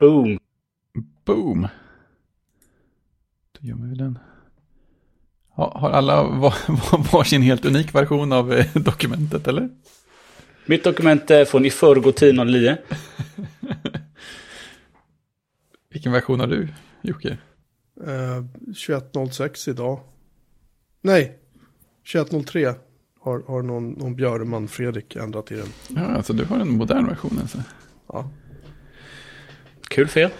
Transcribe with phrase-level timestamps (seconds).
[0.00, 0.38] Boom.
[1.24, 1.68] Boom.
[3.52, 4.18] Då gör vi den.
[5.48, 6.54] Ha, har alla var,
[7.12, 9.70] varsin helt unik version av eh, dokumentet eller?
[10.66, 12.76] Mitt dokument är från i förrgår 10.09.
[15.90, 16.68] Vilken version har du,
[17.02, 17.38] Jocke?
[18.00, 20.00] Eh, 21.06 idag.
[21.00, 21.38] Nej,
[22.04, 22.74] 21.03
[23.20, 25.68] har, har någon, någon Björman Fredrik ändrat i den.
[25.88, 27.58] Ja, alltså du har en modern version alltså.
[28.08, 28.30] Ja.
[29.94, 30.30] Kul för er.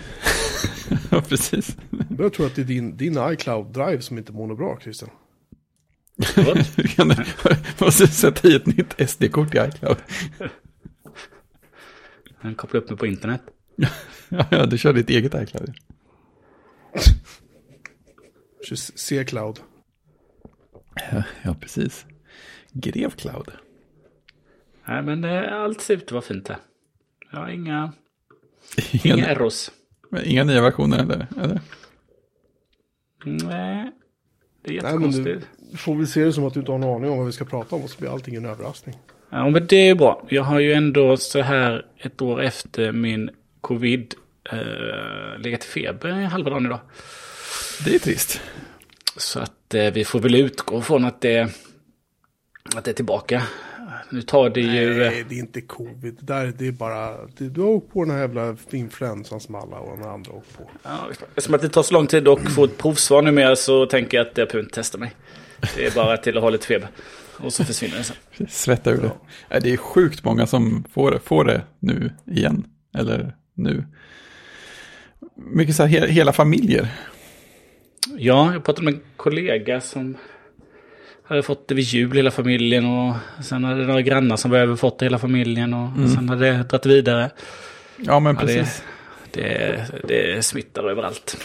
[1.10, 1.76] ja, precis.
[2.18, 5.10] Jag tror att det är din, din iCloud-drive som inte mår bra, Christian.
[6.96, 7.08] Kan
[7.78, 9.96] du måste sätta i ett nytt SD-kort i iCloud.
[12.42, 13.42] Den kopplar upp mig på internet.
[14.28, 15.74] ja, ja, du kör ditt eget iCloud.
[18.96, 19.60] C-cloud.
[21.12, 22.06] Ja, ja, precis.
[22.72, 23.50] Grevcloud.
[24.84, 26.58] Nej, men eh, allt ser ut att vara fint här.
[27.32, 27.92] Jag har inga,
[28.92, 29.70] Inga, inga errors.
[30.24, 31.26] inga nya versioner eller?
[31.42, 31.60] eller?
[33.24, 33.90] Nej,
[34.62, 35.46] det är Nej, jättekonstigt.
[35.70, 37.32] du får väl se det som att du inte har någon aning om vad vi
[37.32, 38.96] ska prata om och så blir allting en överraskning.
[39.30, 40.26] Ja, men det är ju bra.
[40.28, 44.14] Jag har ju ändå så här ett år efter min covid
[44.52, 46.80] eh, legat i feber i halva dagen idag.
[47.84, 48.40] Det är trist.
[49.16, 51.48] Så att eh, vi får väl utgå från att det,
[52.76, 53.42] att det är tillbaka.
[54.10, 54.98] Nu tar det ju...
[54.98, 56.16] Nej, det är inte covid.
[56.20, 57.26] Det, där, det är bara...
[57.38, 60.56] Det, du har åkt på den här jävla influensan som alla och de andra åkt
[60.56, 60.70] på.
[60.82, 64.16] Ja, eftersom att det tar så lång tid att få ett provsvar numera så tänker
[64.16, 65.14] jag att jag behöver inte testa mig.
[65.76, 66.88] Det är bara till att ha lite feber.
[67.38, 68.16] Och så försvinner det sen.
[68.48, 69.10] Svetta ur det.
[69.50, 72.66] Nej, Det är sjukt många som får, får det nu igen.
[72.94, 73.84] Eller nu.
[75.36, 76.88] Mycket så här he, hela familjer.
[78.18, 80.16] Ja, jag pratade med en kollega som
[81.24, 84.98] hade fått det vid jul hela familjen och sen hade några grannar som behöver fått
[84.98, 87.30] det hela familjen och sen hade det dragit vidare.
[87.96, 88.82] Ja, men Ja, det, precis.
[89.32, 91.36] det, det smittar överallt.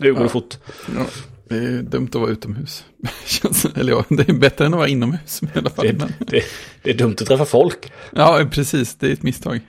[0.00, 0.28] Nu går det Ja.
[0.28, 0.54] fort.
[0.96, 1.06] Ja,
[1.48, 2.84] det är dumt att vara utomhus.
[3.76, 5.86] Eller ja, det är bättre än att vara inomhus i alla fall.
[5.86, 6.42] Det, Men, det,
[6.82, 7.92] det är dumt att träffa folk.
[8.12, 8.94] ja, precis.
[8.94, 9.60] Det är ett misstag.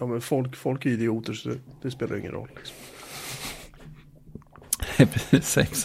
[0.00, 2.48] Ja, men folk, folk är idioter så det, det spelar ingen roll.
[2.56, 2.76] Liksom.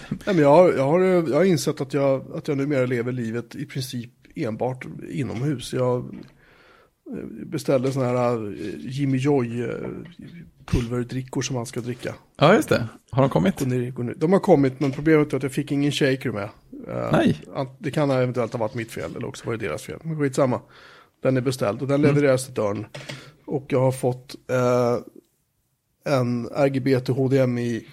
[0.10, 3.12] Nej, men jag, har, jag, har, jag har insett att jag, att jag numera lever
[3.12, 5.74] livet i princip enbart inomhus.
[5.74, 6.16] Jag
[7.12, 9.70] eh, beställde sådana här eh, Jimmy Joy eh,
[10.66, 12.16] pulverdrickor som man ska dricka.
[12.38, 12.88] Ja, just det.
[13.10, 13.58] Har de kommit?
[14.18, 16.50] De har kommit men problemet är att jag fick ingen shaker med.
[16.88, 17.38] Eh, Nej.
[17.80, 20.00] Det kan eventuellt ha varit mitt fel eller också var det deras fel.
[20.04, 20.62] Men skitsamma.
[21.22, 22.86] Den är beställd och den levereras till dörren.
[23.46, 24.98] Och jag har fått eh,
[26.14, 27.86] en RGB till HDMI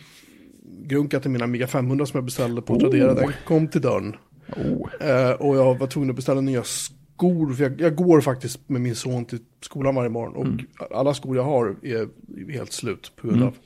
[0.90, 3.14] grunka till min Amiga 500 som jag beställde på Tradera.
[3.14, 4.16] Den kom till dörren.
[4.56, 5.08] Oh.
[5.08, 7.54] Eh, och jag var tvungen att beställa nya skor.
[7.54, 10.66] För jag, jag går faktiskt med min son till skolan varje morgon.
[10.80, 12.08] Och alla skor jag har är
[12.52, 13.56] helt slut på grund av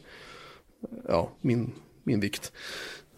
[1.08, 2.52] ja, min, min vikt.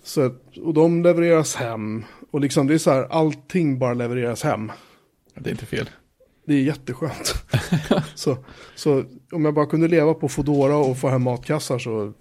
[0.02, 2.04] Så, och de levereras hem.
[2.30, 4.72] Och liksom det är så här, allting bara levereras hem.
[5.34, 5.90] Det är inte fel.
[6.46, 7.34] Det är jätteskönt.
[8.14, 8.36] så,
[8.74, 12.12] så om jag bara kunde leva på Fodora och få hem matkassar så,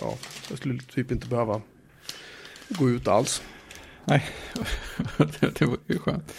[0.00, 0.14] ja,
[0.48, 1.60] jag skulle typ inte behöva
[2.68, 3.42] gå ut alls.
[4.04, 4.24] Nej,
[5.58, 6.34] det var ju skönt.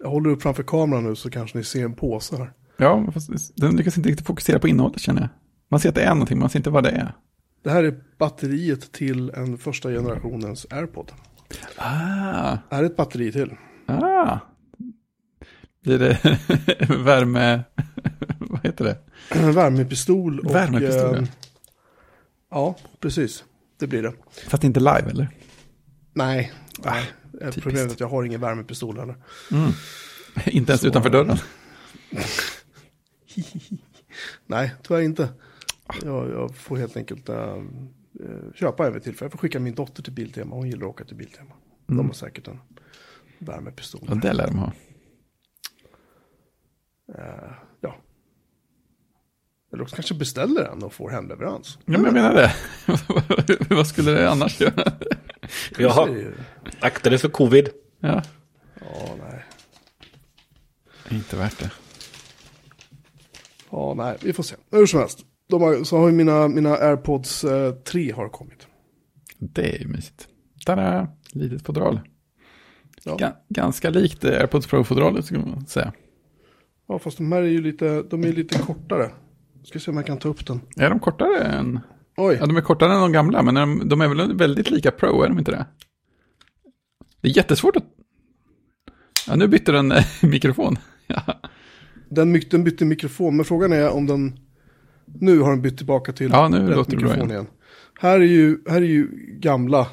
[0.00, 2.52] Jag håller upp framför kameran nu så kanske ni ser en påse här.
[2.76, 5.28] Ja, fast den lyckas inte riktigt fokusera på innehållet känner jag.
[5.68, 7.12] Man ser att det är någonting, man ser inte vad det är.
[7.62, 11.12] Det här är batteriet till en första generationens AirPod.
[11.76, 13.56] Ah, Här är ett batteri till.
[13.86, 14.38] ah.
[15.82, 16.18] Blir det
[17.04, 17.62] värme...
[18.38, 18.98] vad heter det?
[19.52, 20.40] Värmepistol.
[20.40, 21.26] Och, Värmepistol, ja.
[22.50, 23.44] Ja, precis.
[23.78, 24.12] Det blir det.
[24.48, 25.28] Fast inte live, eller?
[26.12, 26.52] Nej,
[26.84, 27.04] nej.
[27.52, 29.16] Problemet är att jag har ingen värmepistol heller.
[30.46, 31.36] inte ens Så- utanför dörren.
[34.46, 35.28] Nej, tyvärr inte.
[36.02, 37.62] Jag, jag får helt enkelt äh,
[38.54, 39.24] köpa en vid tillfälle.
[39.26, 40.56] Jag får skicka min dotter till Biltema.
[40.56, 41.50] Hon gillar att åka till Biltema.
[41.86, 42.58] De har säkert en
[43.38, 44.00] värmepistol.
[44.08, 44.72] Ja, det lär de ha.
[47.18, 47.52] Eh.
[49.76, 51.78] Eller också kanske beställer en och får hemleverans.
[51.84, 52.52] Ja, men jag menar det.
[53.74, 54.92] vad skulle det annars göra?
[55.78, 56.08] Jaha,
[56.80, 57.68] akta dig för covid.
[58.00, 58.22] Ja,
[58.80, 59.44] Ja, nej.
[61.10, 61.70] inte värt det.
[63.70, 64.56] Ja, nej, vi får se.
[64.70, 65.18] Hur som helst.
[65.48, 68.66] De har, så har ju mina, mina AirPods eh, 3 har kommit.
[69.38, 70.28] Det är ju mysigt.
[70.66, 71.08] Tada!
[71.32, 72.00] Litet fodral.
[73.04, 73.16] Ja.
[73.16, 75.92] Ga- ganska likt eh, AirPods Pro-fodralet skulle man säga.
[76.88, 79.10] ja, fast de här är ju lite, de är lite kortare.
[79.68, 80.60] Ska se om jag kan ta upp den.
[80.76, 81.80] Är de kortare än...
[82.16, 84.90] Oj, Ja, de är kortare än de gamla, men de, de är väl väldigt lika
[84.90, 85.66] Pro, är de inte det?
[87.20, 87.84] Det är jättesvårt att...
[89.28, 90.76] Ja, nu bytte den eh, mikrofon.
[91.06, 91.22] Ja.
[92.08, 93.36] den, my- den bytte mikrofon.
[93.36, 94.38] Men frågan är om den,
[95.04, 97.40] Nu har den bytt tillbaka till Ja, nu rätt låter det bra mikrofon igen.
[97.42, 97.46] igen.
[98.00, 99.08] Här är ju, här är ju
[99.40, 99.86] gamla.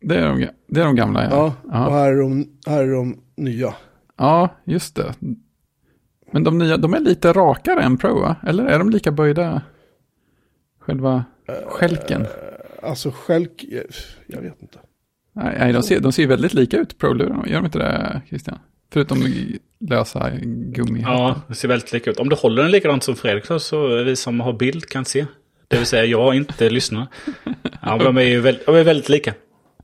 [0.00, 1.30] Det är de, det är de gamla, ja.
[1.30, 1.86] Ja, Ja.
[1.86, 3.74] och här är, de, här är de nya.
[4.16, 5.14] Ja, just det.
[6.36, 8.36] Men de nya, de är lite rakare än Pro, va?
[8.46, 9.62] Eller är de lika böjda?
[10.80, 11.24] Själva
[11.66, 12.26] skälken?
[12.82, 13.84] Alltså skälk, jag,
[14.26, 14.78] jag vet inte.
[15.32, 17.48] Nej, nej de, ser, de ser väldigt lika ut, Pro-lurarna.
[17.48, 18.58] Gör de inte det, Christian?
[18.92, 19.18] Förutom
[19.80, 21.02] lösa gummi.
[21.02, 22.18] Ja, det ser väldigt lika ut.
[22.18, 25.26] Om du håller den likadant som Fredrik så, vi som har bild kan se.
[25.68, 27.06] Det vill säga jag inte lyssnar.
[27.82, 29.34] Ja, de är ju väldigt, de är väldigt lika.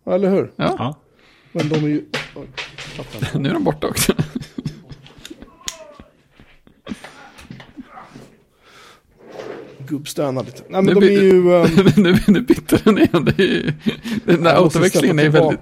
[0.06, 0.52] Eller hur?
[0.56, 0.98] Ja, Ja.
[1.52, 2.04] Men de är ju...
[3.34, 4.12] Nu är de borta också.
[9.92, 10.62] Gubbstönar lite.
[10.68, 11.54] Nej men Nu de är ju...
[11.54, 13.34] ehm, nu, nu bytte den igen.
[13.38, 13.72] Ju,
[14.24, 15.60] den där autoväxlingen är väldigt...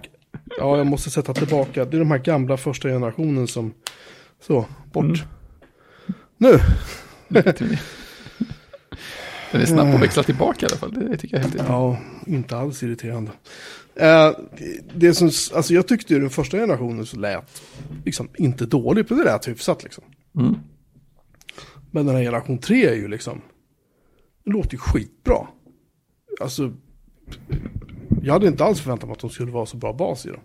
[0.58, 1.84] Ja, jag måste sätta tillbaka.
[1.84, 3.74] Det är de här gamla första generationen som...
[4.46, 5.04] Så, bort.
[5.04, 5.18] Mm.
[6.38, 6.60] Nu!
[9.52, 10.92] Den är snabb att växla tillbaka i alla fall.
[10.94, 13.32] Det tycker jag är helt Ja, inte alls irriterande.
[13.94, 14.30] Eh,
[14.94, 17.62] det som, alltså jag tyckte ju den första generationen så lät
[18.04, 20.04] liksom inte dåligt, men det lät hyfsat liksom.
[20.36, 20.56] Mm.
[21.90, 23.40] Men den här generation 3 är ju liksom,
[24.44, 25.46] det låter ju skitbra.
[26.40, 26.72] Alltså,
[28.22, 30.40] jag hade inte alls förväntat mig att de skulle vara så bra bas i dem.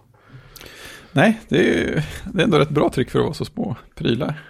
[1.12, 4.44] Nej, det är, det är ändå ett bra tryck för att vara så små prylar.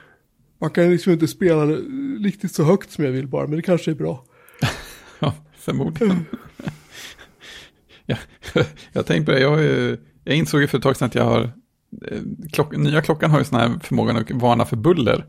[0.59, 1.75] Man kan liksom inte spela det
[2.23, 4.25] riktigt så högt som jag vill bara, men det kanske är bra.
[5.19, 6.25] Ja, förmodligen.
[8.05, 8.17] ja,
[8.93, 9.63] jag tänkte på det, jag,
[10.23, 11.41] jag insåg ju för ett tag sedan att jag har,
[12.11, 12.21] eh,
[12.51, 15.25] klock, nya klockan har ju sån här förmågan att varna för buller.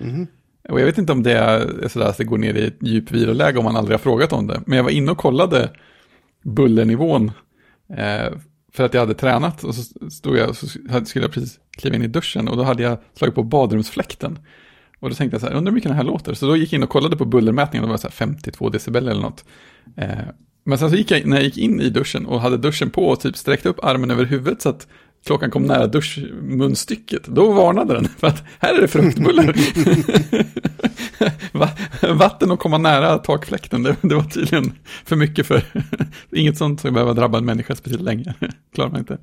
[0.00, 0.26] Mhm.
[0.68, 3.10] Och jag vet inte om det är sådär att det går ner i ett djup
[3.10, 4.60] viloläge om man aldrig har frågat om det.
[4.66, 5.70] Men jag var inne och kollade
[6.44, 7.32] bullernivån.
[7.96, 8.32] Eh,
[8.72, 10.66] för att jag hade tränat och så stod jag, så
[11.04, 14.38] skulle jag precis kliva in i duschen och då hade jag slagit på badrumsfläkten.
[15.00, 16.34] Och då tänkte jag så här, undrar hur mycket den här låter.
[16.34, 18.68] Så då gick jag in och kollade på bullermätningen, och det var så här 52
[18.68, 19.44] decibel eller något.
[19.96, 20.08] Eh,
[20.64, 23.06] men sen så gick jag, när jag gick in i duschen och hade duschen på
[23.06, 24.86] och typ sträckte upp armen över huvudet så att
[25.24, 29.54] klockan kom nära duschmunstycket, då varnade den för att här är det fruktbuller.
[31.52, 31.70] Va,
[32.18, 34.72] vatten och komma nära takfläkten, det, det var tydligen
[35.04, 35.62] för mycket för
[36.32, 38.34] inget sånt som behöver drabba en människa speciellt länge.
[38.74, 39.18] Klarar man inte.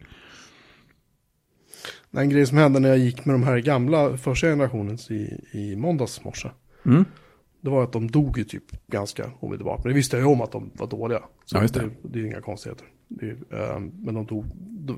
[2.12, 5.76] En grej som hände när jag gick med de här gamla första generationens i, i
[5.76, 6.50] måndags morse.
[6.86, 7.06] Mm.
[7.62, 9.84] Det var att de dog ju typ ganska omedelbart.
[9.84, 11.20] Men det visste jag ju om att de var dåliga.
[11.46, 11.80] Så Ja, det.
[11.80, 11.90] det.
[12.04, 12.86] Det, är inga konstigheter.
[13.52, 14.46] Ehm, men de dog,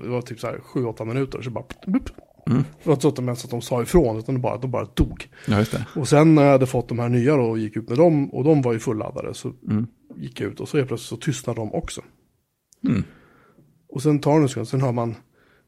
[0.02, 1.42] det var typ så här 7-8 minuter.
[1.42, 2.10] Så bara, bup.
[2.46, 2.62] Mm.
[2.82, 4.70] Det var inte så att de ens att de sa ifrån, utan de bara, de
[4.70, 5.28] bara dog.
[5.48, 5.64] Ja.
[5.96, 8.30] Och sen när jag hade fått de här nya då och gick ut med dem,
[8.34, 9.86] och de var ju fulladdade, så Mm.
[10.16, 12.00] gick jag ut och så helt plötsligt så tystnade de också.
[12.88, 13.04] Mm.
[13.88, 15.14] Och sen tar det en sekund, sen hör man,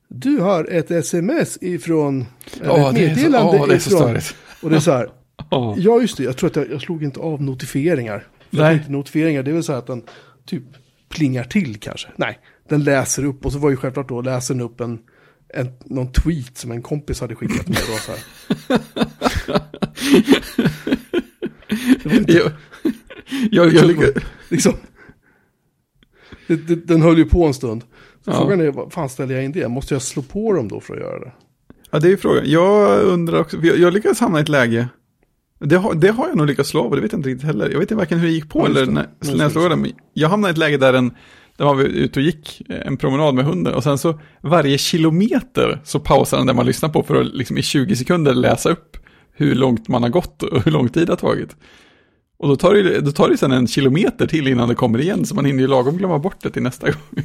[0.08, 2.24] du har ett sms ifrån,
[2.64, 3.80] Åh, ett det, är så, meddelande så ifrån.
[3.98, 4.34] störigt.
[4.62, 5.08] Och det är så här,
[5.50, 5.74] Åh.
[5.78, 6.22] Ja, just det.
[6.22, 8.26] Jag tror att jag, jag slog inte av notifieringar.
[8.50, 8.74] För Nej.
[8.74, 10.02] tänkte, notifieringar, det är väl så här att den
[10.46, 10.62] typ
[11.08, 12.08] plingar till kanske.
[12.16, 12.38] Nej,
[12.68, 14.98] den läser upp och så var ju självklart då läser den upp en,
[15.48, 17.76] en, någon tweet som en kompis hade skickat med.
[17.90, 18.80] Då, så här.
[22.02, 22.52] Det var inte, Jag,
[23.50, 23.96] jag, jag,
[24.48, 24.72] liksom.
[26.46, 27.82] Det, det, den höll ju på en stund.
[28.24, 28.38] Så Ja.
[28.38, 29.68] frågan är, vad fan ställer jag in det?
[29.68, 31.32] Måste jag slå på dem då för att göra det?
[31.90, 32.42] Ja, det är ju frågan.
[32.50, 34.88] Jag undrar också, jag, jag lyckades hamna i ett läge,
[35.68, 37.64] det har, det har jag nog lyckats slå av, det vet jag inte riktigt heller.
[37.70, 38.92] Jag vet inte varken hur det gick på Ja, eller det.
[38.92, 39.86] när, när jag slog den.
[40.12, 41.14] Jag hamnade i ett läge där, en,
[41.56, 44.78] där var vi ute och gick eh, en promenad med hunden och sen så varje
[44.78, 48.70] kilometer så pausade den där man lyssnar på för att liksom i 20 sekunder läsa
[48.70, 48.96] upp
[49.32, 51.56] hur långt man har gått och hur lång tid det har tagit.
[52.38, 55.26] Och då tar det, då tar det sen en kilometer till innan det kommer igen
[55.26, 57.24] så man hinner ju lagom glömma bort det till nästa gång.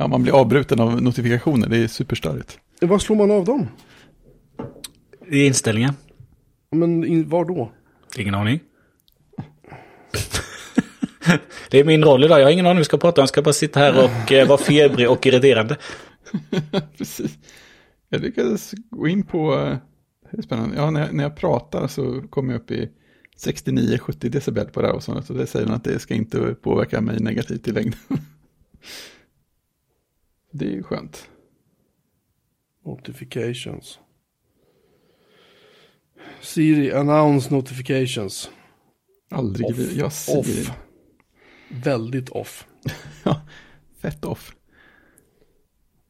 [0.00, 2.58] Ja, man blir avbruten av notifikationer, det är superstörigt.
[2.80, 3.66] Vad slår man av dem?
[5.30, 5.94] I inställningen?
[6.70, 7.72] Men in, var då?
[8.16, 8.60] Ingen aning.
[11.70, 12.40] det är min roll idag.
[12.40, 13.22] Jag har ingen aning vi ska prata om.
[13.22, 15.76] Jag ska bara sitta här och eh, vara febrig och irriterande.
[16.98, 17.38] Precis.
[18.08, 19.76] Jag lyckades gå in på, eh,
[20.30, 22.90] det är spännande, ja när jag, när jag pratar så kommer jag upp i
[23.46, 26.54] 69-70 decibel på det här och sånt, så det säger den att det ska inte
[26.54, 27.98] påverka mig negativt i längden.
[30.52, 31.28] Det är ju skönt.
[32.84, 33.98] Notifications.
[36.40, 38.50] Siri, announce notifications.
[39.30, 39.92] Aldrig, Off.
[39.92, 40.72] jag ser Off.
[41.70, 42.66] Väldigt off.
[43.24, 43.40] Ja,
[44.00, 44.54] fett off.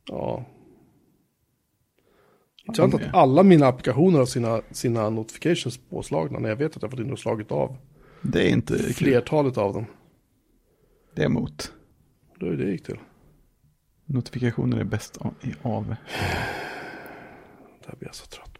[0.08, 0.44] Ja.
[2.66, 6.90] Intressant att alla mina applikationer har sina, sina notifications påslagna när jag vet att jag
[6.90, 7.76] fått in och slagit av
[8.22, 8.92] Det är inte kul.
[8.92, 9.86] flertalet av dem.
[11.14, 11.72] Det är emot.
[12.40, 12.98] Då är det gick till.
[14.04, 15.86] Notifikationer är bäst av- i av.
[15.88, 18.57] Det här blir jag så trött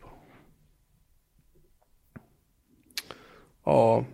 [3.69, 4.05] Ja,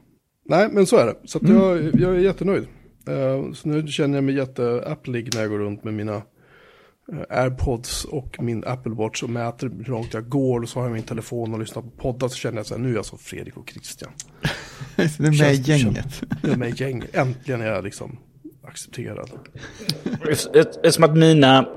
[0.44, 1.16] Nej, men så är det.
[1.24, 2.66] Så att jag, jag är jättenöjd.
[3.08, 6.14] Eh, så nu känner jag mig jätte-applig när jag går runt med mina
[7.12, 10.60] eh, airpods och min Apple Watch och mäter hur långt jag går.
[10.60, 12.28] Och så har jag min telefon och lyssnar på poddar.
[12.28, 14.10] Så känner jag så här, nu är jag som Fredrik och Christian.
[14.96, 16.22] det är med i gänget.
[16.42, 17.16] Jag är med i gänget.
[17.16, 18.18] Äntligen är jag liksom
[18.62, 19.30] accepterad.
[20.54, 21.68] Eftersom att mina,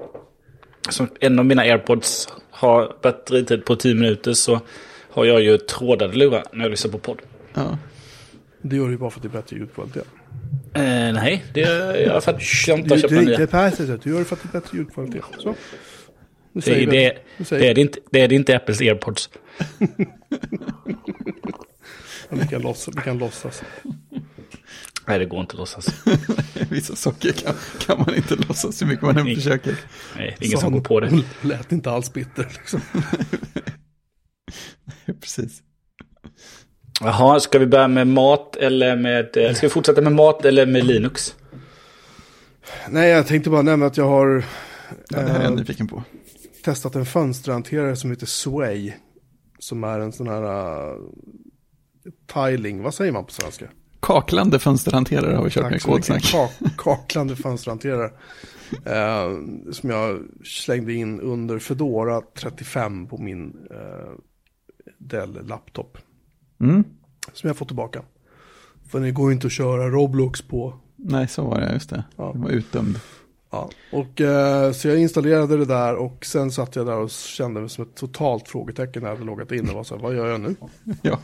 [0.89, 4.59] som en av mina airpods har batteritid på 10 minuter så
[5.09, 7.21] har jag ju trådade lurar när jag lyssnar på podd.
[7.57, 7.77] Ja.
[8.61, 10.07] Det gör du ju bara för att det är bättre ljudkvalitet.
[10.73, 10.81] Eh,
[11.13, 13.47] nej, det gör jag för att jag inte har köpt en det är ny.
[13.47, 14.01] på här sättet.
[14.01, 15.23] Du gör det för att det är bättre ljudkvalitet.
[15.37, 15.55] Så.
[16.53, 17.17] Det, det, det,
[17.49, 19.29] det, är det, inte, det är det inte Apples airpods.
[22.29, 23.63] Vi, kan låtsas, vi kan låtsas.
[25.07, 26.05] Nej, det går inte att låtsas.
[26.69, 29.75] Vissa saker kan, kan man inte låtsas hur mycket man än försöker.
[30.17, 31.23] Nej, det är ingen Så som går på det.
[31.41, 32.81] Lät inte alls bitter liksom.
[35.21, 35.63] Precis.
[37.01, 39.37] Jaha, ska vi börja med mat eller med...
[39.37, 41.35] eh, Ska vi fortsätta med mat eller med Linux?
[42.89, 44.43] Nej, jag tänkte bara nämna att jag har
[45.09, 46.03] Ja, det här är jag eh, nyfiken på.
[46.65, 48.93] testat en fönsterhanterare som heter Sway.
[49.59, 50.97] Som är en sån här uh,
[52.33, 53.65] tiling, vad säger man på svenska?
[53.99, 56.07] Kaklande fönsterhanterare har vi kört med i så mycket.
[56.07, 56.23] kodsnack.
[56.59, 58.11] Ka- kaklande fönsterhanterare.
[58.85, 59.37] Eh,
[59.71, 64.11] som jag slängde in under Fedora 35 på min eh,
[64.97, 65.97] Dell-laptop.
[66.59, 66.83] Mm.
[67.33, 68.01] Som jag får tillbaka.
[68.89, 70.73] För det går ju inte att köra Roblox på.
[70.95, 72.03] Nej, så var det, just det.
[72.15, 72.31] Ja.
[72.33, 72.99] Det var utdömd.
[73.49, 73.69] Ja.
[73.91, 77.69] Och, eh, så jag installerade det där och sen satt jag där och kände mig
[77.69, 80.27] som ett totalt frågetecken när jag hade loggat in och var så här, vad gör
[80.27, 80.55] jag nu?
[81.01, 81.19] Ja,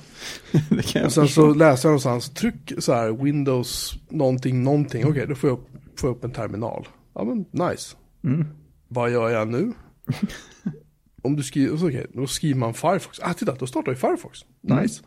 [0.70, 1.42] det kan jag Och sen förstå.
[1.42, 5.06] så läste jag någonstans, tryck så här Windows någonting, någonting.
[5.08, 5.68] Okej, då får jag, upp,
[6.00, 6.88] får jag upp en terminal.
[7.14, 7.96] Ja men nice.
[8.24, 8.48] Mm.
[8.88, 9.74] Vad gör jag nu?
[11.24, 13.20] Om du skriver, så okej, då skriver man Firefox.
[13.22, 14.40] Ah, titta, då startar ju Firefox.
[14.62, 15.04] Nice.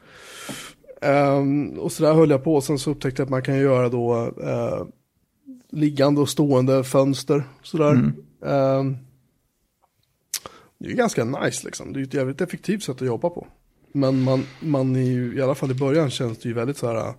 [1.02, 3.58] Ehm, och så där höll jag på, och sen så upptäckte jag att man kan
[3.58, 4.87] göra då eh,
[5.70, 7.44] liggande och stående fönster.
[7.62, 7.92] Sådär.
[8.46, 8.96] Ehm,
[10.78, 11.92] det är ju ganska nice liksom.
[11.92, 13.46] Det är ju ett jävligt effektivt sätt att jobba på.
[13.92, 16.87] Men man, man är ju, i alla fall i början känns det ju väldigt så
[16.87, 17.14] här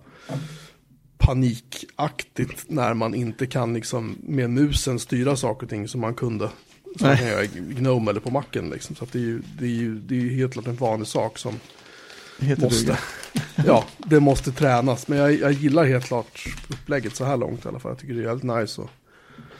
[1.18, 6.50] panikaktigt när man inte kan liksom med musen styra saker och ting som man kunde.
[6.98, 7.18] Som man Nej.
[7.18, 8.96] kan göra i Gnome eller på macken liksom.
[8.96, 11.38] Så det är ju, det är ju, det är ju helt klart en vanlig sak
[11.38, 11.54] som
[12.40, 12.98] heter måste,
[13.66, 15.08] ja, det måste tränas.
[15.08, 17.90] Men jag, jag gillar helt klart upplägget så här långt i alla fall.
[17.90, 18.80] Jag tycker det är jävligt nice.
[18.80, 18.90] Och,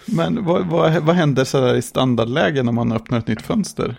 [0.06, 3.96] Men vad, vad, vad händer så i standardläge när man öppnar ett nytt fönster?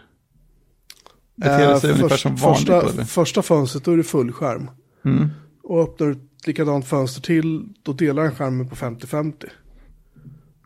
[1.35, 3.03] Beter det sig Eh, ungefär först- som vanligt första, eller?
[3.03, 4.71] första fönstret då är det fullskärm.
[5.05, 5.29] Mm.
[5.63, 9.33] Och öppnar du ett likadant fönster till, då delar den skärmen på 50-50.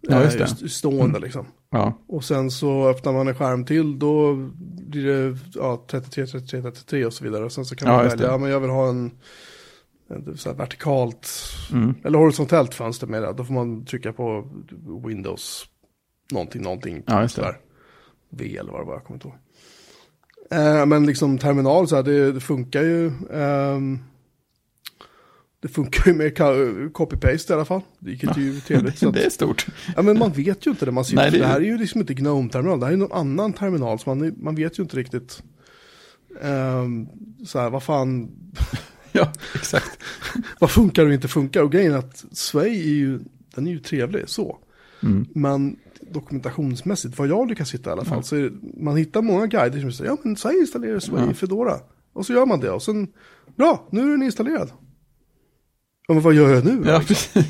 [0.02, 0.70] Ja, just Eh, det.
[0.70, 1.46] Stående liksom.
[1.74, 4.34] Ja, Och sen så öppnar man en skärm till, då
[4.88, 7.46] blir det ja, 33, 33, 33 och så vidare.
[7.46, 9.12] Och sen så kan Ja, man välja, ja men jag vill ha en,
[10.10, 11.30] en så vertikalt,
[11.74, 11.96] Mm.
[12.04, 13.34] eller horisontellt fönster med det.
[13.34, 14.50] Då får man trycka på
[15.08, 15.66] Windows,
[16.32, 17.04] någonting, någonting.
[17.06, 17.56] Ja, just det.
[18.30, 19.38] V eller vad det var, jag kommer inte ihåg.
[20.52, 23.12] Eh, men liksom terminal så här, det, det funkar ju.
[23.34, 24.00] ehm,
[25.64, 26.38] det funkar ju med
[26.94, 28.98] copy-paste i alla fall, vilket är ju trevligt.
[28.98, 29.66] så att- det är stort.
[29.96, 30.92] Ja men man vet ju inte det.
[30.92, 32.80] Man ser, Nej, det det, är- här är ju liksom inte Gnome-terminal.
[32.80, 34.00] Det här är någon annan terminal.
[34.00, 35.44] Så man, man vet ju inte riktigt.
[36.42, 37.08] ehm,
[37.46, 38.32] så här, vad fan,
[39.12, 40.00] Ja, exakt.
[40.60, 41.62] vad funkar och inte funkar.
[41.64, 43.20] Och grejen är att Sway är ju,
[43.56, 44.58] den är ju trevlig så.
[45.04, 45.26] Mm.
[45.34, 45.76] Men
[46.12, 48.52] dokumentationsmässigt, vad jag lyckas hitta i alla fall, så är det,
[48.84, 51.32] man hittar många guider som säger, ja men så här installerar Sway Ja.
[51.32, 51.80] i Fedora.
[52.14, 53.08] Och så gör man det och sen,
[53.56, 54.72] bra, nu är den installerad.
[56.14, 56.84] Ja men vad gör jag nu?
[56.86, 57.46] Ja, precis.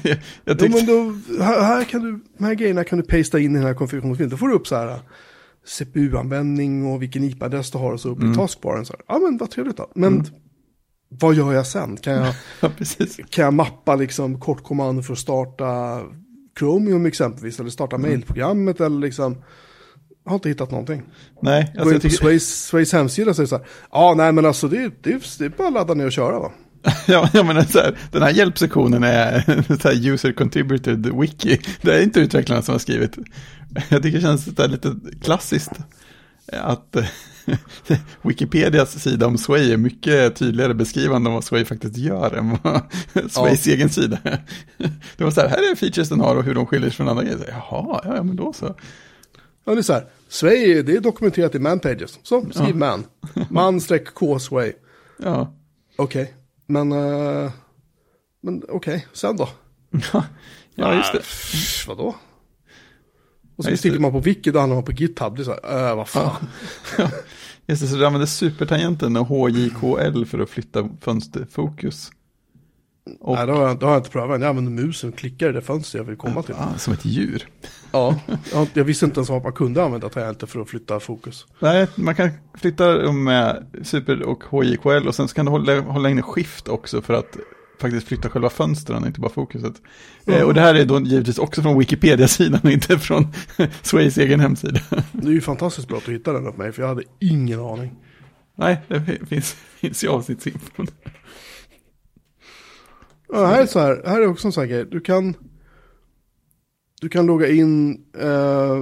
[0.45, 3.53] Jag tyckte, men då, här, kan du, de här grejerna kan du pasta in i
[3.53, 4.29] den här konfigurationsfilen.
[4.29, 4.99] Då får du upp så här
[5.65, 8.85] CPU-användning och vilken IP-adress du har och så upp i taskbaren.
[8.85, 9.01] Så här.
[9.07, 9.91] Ja men vad trevligt då.
[9.95, 10.25] Men
[11.09, 11.97] vad gör jag sen?
[11.97, 12.69] Kan jag, ja,
[13.29, 16.01] kan jag mappa liksom kortkommando för att starta
[16.59, 17.59] Chromium exempelvis?
[17.59, 19.37] Eller starta mailprogrammet eller liksom.
[20.25, 21.03] Har inte hittat någonting.
[21.41, 23.65] Nej, Gå alltså in jag på tycker, Sways, Sways hemsida och säger så här.
[23.91, 26.51] Ja nej men alltså det, det, det är bara att ladda ner och köra va.
[27.07, 29.41] ja, jag menar så här, den här hjälpsektionen är
[29.81, 31.59] så här user contributed wiki.
[31.81, 33.17] Det är inte utvecklarna som har skrivit.
[33.89, 35.71] Jag tycker det känns så lite klassiskt.
[36.51, 36.95] Att
[38.21, 42.81] Wikipedias sida om Sway är mycket tydligare beskrivande om vad Sway faktiskt gör än vad
[43.31, 44.41] Sways egen sida är.
[45.17, 47.09] Det var så här, här är features den har och hur de skiljer sig från
[47.09, 47.47] andra grejer.
[47.47, 48.75] Jaha, ja, ja men då så.
[49.65, 50.05] Ja, det är så här.
[50.29, 52.19] Sway, det är dokumenterat i manpages.
[52.23, 53.03] Så, skriv man.
[53.49, 54.73] Man streck K Sway.
[55.23, 55.53] Ja,
[55.95, 56.33] Okej,
[56.67, 57.51] men, eh,
[58.41, 59.49] men okej, sen då?
[60.13, 60.23] ja,
[60.75, 61.19] ja just det.
[61.19, 62.05] Pff, vadå?
[62.07, 62.15] Och
[63.55, 65.35] Ja, så just sticker man på wiki, då handlar man på GitHub.
[65.35, 66.47] Det är så här, äh, vad fan.
[67.67, 72.11] Just det, så du använder supertangenten och HJKL för att flytta fönsterfokus.
[73.19, 74.41] Och, Nej, det har, jag, det har jag inte prövat än.
[74.41, 76.55] Jag använder musen och klickar i det fönster jag vill komma till.
[76.57, 77.47] ah, som ett djur.
[77.91, 78.19] Ja,
[78.53, 81.45] jag, jag visste inte ens att man kunde använda tangenter för att flytta fokus.
[81.59, 86.09] Nej, man kan flytta med Super och HJKL och sen så kan du hålla, hålla
[86.09, 87.37] inne skift också för att
[87.79, 89.73] faktiskt flytta själva fönstren, inte bara fokuset.
[90.25, 93.27] Eh, och det här är då givetvis också från Wikipedia-sidan inte från
[93.81, 94.79] Sways egen hemsida.
[95.11, 97.59] Det är ju fantastiskt bra att du hittade den åt mig, för jag hade ingen
[97.59, 97.95] aning.
[98.55, 100.87] Nej, det finns, finns i avsnittsinfon.
[103.33, 104.85] Ja, här är så här, här är också en sån här grej.
[104.85, 105.33] Du kan,
[107.01, 108.77] du kan logga in, eh,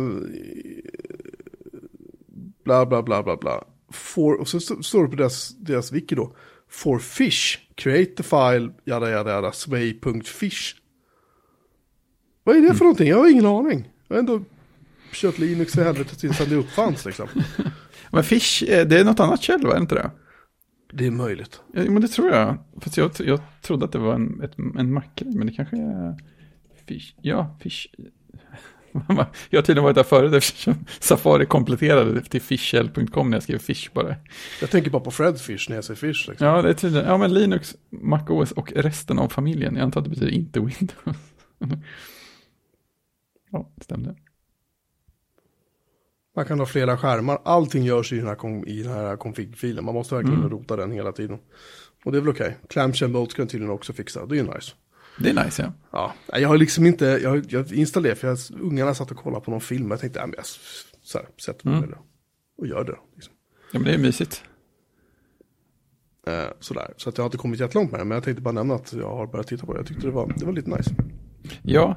[2.63, 3.63] bla bla bla bla bla.
[3.91, 6.35] For, och så st- står det på deras, deras wiki då.
[6.69, 10.75] For fish, create the file, jada jada jada, sway.fish.
[12.43, 13.07] Vad är det för någonting?
[13.09, 13.89] Jag har ingen aning.
[14.07, 14.41] Jag har ändå
[15.13, 17.27] kört Linux i helvete tills det uppfanns liksom.
[18.11, 19.69] Men Fish, eh, det är något annat käll, va?
[19.71, 20.11] Är det inte det?
[20.93, 21.61] Det är möjligt.
[21.73, 22.57] Ja, men det tror jag.
[22.81, 26.17] Fast jag, jag trodde att det var en, ett, en mackgrej, men det kanske är
[26.87, 27.13] Fish.
[27.21, 27.87] Ja, Fish.
[29.49, 33.89] Jag har tydligen varit där förut eftersom Safari kompletterade till fishshell.com när jag skrev Fish
[33.93, 34.15] bara.
[34.61, 36.27] Jag tänker bara på Fred Fish när jag säger Fish.
[36.27, 36.47] Liksom.
[36.47, 39.75] Ja, det är tydligen, ja men Linux, MacOS och resten av familjen.
[39.75, 41.17] Jag antar att det betyder inte Windows.
[43.51, 44.15] ja, det stämde.
[46.35, 47.39] Man kan ha flera skärmar.
[47.45, 49.85] Allting görs i den här, i den här config-filen.
[49.85, 50.49] Man måste verkligen Mm.
[50.49, 51.39] rota den hela tiden.
[52.05, 52.57] Och det är väl okej.
[52.69, 54.25] Clamshell mode ska tydligen också fixa.
[54.25, 54.71] Det är ju nice.
[55.19, 56.13] Det är nice, ja.
[56.31, 59.51] Ja, jag har liksom inte, jag, jag installerade för jag, ungarna satt och kollade på
[59.51, 59.91] någon film.
[59.91, 60.45] Jag tänkte, ja, men jag
[61.03, 61.89] så här, sätter mig Mm.
[61.89, 61.97] det.
[62.57, 62.95] Och gör det.
[63.15, 63.33] Liksom.
[63.71, 64.43] Ja, men det är mysigt.
[66.27, 66.93] Eh, sådär.
[66.97, 68.03] Så att jag har inte kommit jättelångt med det.
[68.05, 69.79] Men jag tänkte bara nämna att jag har börjat titta på det.
[69.79, 70.95] Jag tyckte det var, det var lite nice.
[71.63, 71.95] Ja,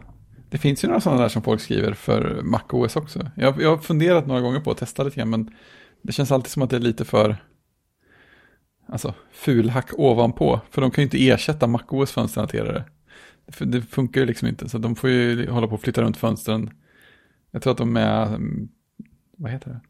[0.55, 3.31] det finns ju några sådana där som folk skriver för MacOS också.
[3.37, 5.51] Jag, jag har funderat några gånger på att testa lite grann, men
[6.03, 7.37] det känns alltid som att det är lite för
[8.87, 10.61] alltså, fulhack ovanpå.
[10.71, 12.85] För de kan ju inte ersätta MacOS fönsterhanterare.
[13.59, 16.71] Det funkar ju liksom inte, så de får ju hålla på och flytta runt fönstren.
[17.51, 18.69] Jag tror att de är, mm,
[19.37, 19.81] vad heter det?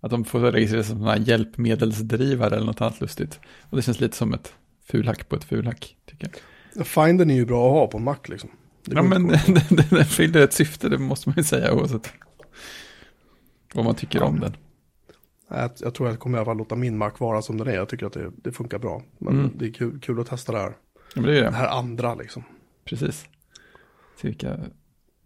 [0.00, 3.40] Att de får registreras som sådana här hjälpmedelsdrivare eller något annat lustigt.
[3.62, 6.30] Och det känns lite som ett fulhack på ett fulhack, tycker
[6.74, 6.86] jag.
[6.86, 8.50] Findern är ju bra att ha på Mac liksom.
[8.90, 9.28] Ja, men
[9.90, 12.12] den, fyller ett syfte, det måste man ju säga oavsett
[13.74, 14.56] vad man tycker om den.
[15.48, 17.74] Jag, jag tror jag kommer i alla fall låta min Mac vara som den är.
[17.74, 19.02] Jag tycker att det, det funkar bra.
[19.18, 19.50] Men Mm.
[19.58, 20.76] det är kul, kul att testa det här.
[21.14, 21.50] Ja, det är Det det.
[21.56, 22.42] här andra liksom.
[22.84, 23.26] Precis.
[24.22, 24.58] Vilka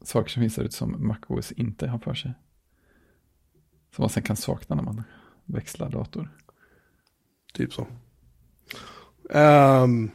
[0.03, 2.33] saker som finns där ute som MacOS inte har för sig.
[3.96, 5.03] Som man sen kan sakna när man
[5.44, 6.29] växlar dator.
[7.55, 7.87] Typ så.
[9.31, 10.11] Ehm,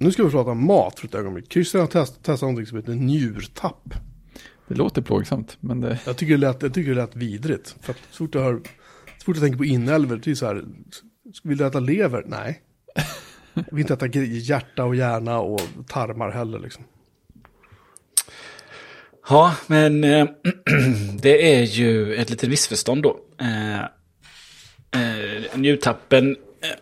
[0.00, 1.52] nu ska vi prata om mat för ett ögonblick.
[1.52, 3.94] Christian har test, testat någonting som heter njurtapp.
[4.68, 7.76] Det låter plågsamt, men det, Jag tycker det lät, jag tycker det lät vidrigt.
[7.80, 8.60] För att så fort jag, hör,
[9.18, 10.64] så fort jag tänker på inälvor, det är så här,
[11.42, 12.24] vill du äta lever?
[12.26, 12.62] Nej.
[13.54, 16.84] Jag vill inte äta hjärta och hjärna och tarmar heller liksom.
[19.28, 20.26] Ja, men eh,
[21.22, 23.20] det är ju ett litet missförstånd då.
[23.40, 26.36] Eh, eh, njurtappen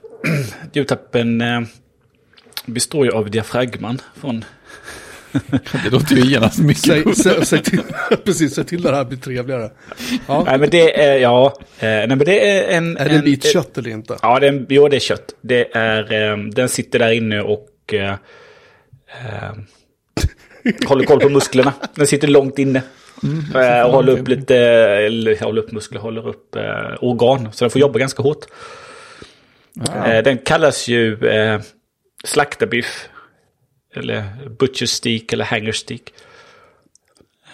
[0.74, 1.42] njurtappen
[2.68, 4.44] består ju av diafragman från...
[5.84, 7.82] det låter ju genast mycket Säg, säg, säg till,
[8.24, 9.70] precis, säg till det här blir trevligare.
[10.26, 10.42] Ja.
[10.46, 12.96] Nej, men det är, ja, eh, nej, men det är en...
[12.96, 14.16] Är det en bit en- kött eller inte?
[14.22, 15.34] Ja, det är, jo, det är kött.
[15.40, 18.14] Det är, eh, den sitter där inne och eh,
[19.08, 19.52] eh,
[20.86, 21.72] håller koll på musklerna.
[21.94, 22.82] Den sitter långt inne.
[23.54, 27.48] Eh, och håller upp lite, eller håller upp muskler, håller upp eh, organ.
[27.52, 28.44] Så den får jobba ganska hårt.
[30.06, 31.60] Eh, den kallas ju eh,
[32.24, 33.08] slaktarbiff.
[33.94, 36.12] Eller butcher steak eller hanger steak.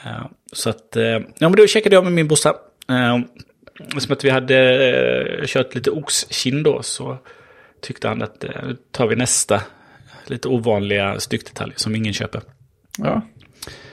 [0.04, 2.54] Eh, så att, eh, ja men då checkade jag med min brorsa.
[2.88, 3.18] Eh,
[3.98, 7.18] som att vi hade kört lite oxkind då så
[7.80, 9.62] tyckte han att nu tar vi nästa
[10.26, 12.42] lite ovanliga styckdetalj som ingen köper.
[12.98, 13.22] Ja,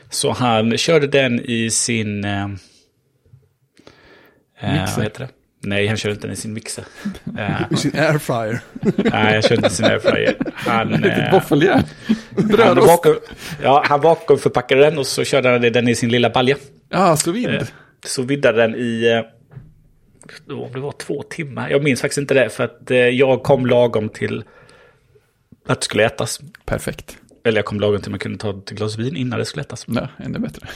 [0.10, 2.26] Så han körde den i sin...
[4.62, 4.96] Mixer.
[4.96, 5.30] vad heter det?
[5.64, 6.84] Nej, han körde inte den i sin mixer.
[7.40, 8.60] Eh, I sin airfryer.
[9.12, 10.36] nej, jag körde inte i sin airfryer.
[10.56, 11.84] Han, eh, våffeljärn.
[12.36, 13.06] han, Brödost.
[13.64, 16.56] ja, han vakuumförpackade den och så körde han den i sin lilla balja.
[16.90, 17.58] Ja, sous vide.
[17.58, 17.68] Eh,
[18.06, 19.24] Så viddade den i...
[20.50, 21.70] eh, Om det var två timmar.
[21.70, 22.50] Jag minns faktiskt inte det.
[22.50, 24.44] För att eh, jag kom lagom till
[25.68, 26.40] att det skulle ätas.
[26.66, 27.18] Perfekt.
[27.46, 29.62] Eller jag kom lagom till att man kunde ta ett glas vin innan det skulle
[29.62, 29.86] ätas.
[29.88, 30.68] Ja, ännu bättre.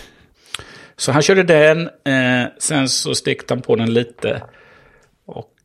[0.97, 1.81] Så han körde den.
[1.87, 4.41] Eh, sen så stekte han på den lite.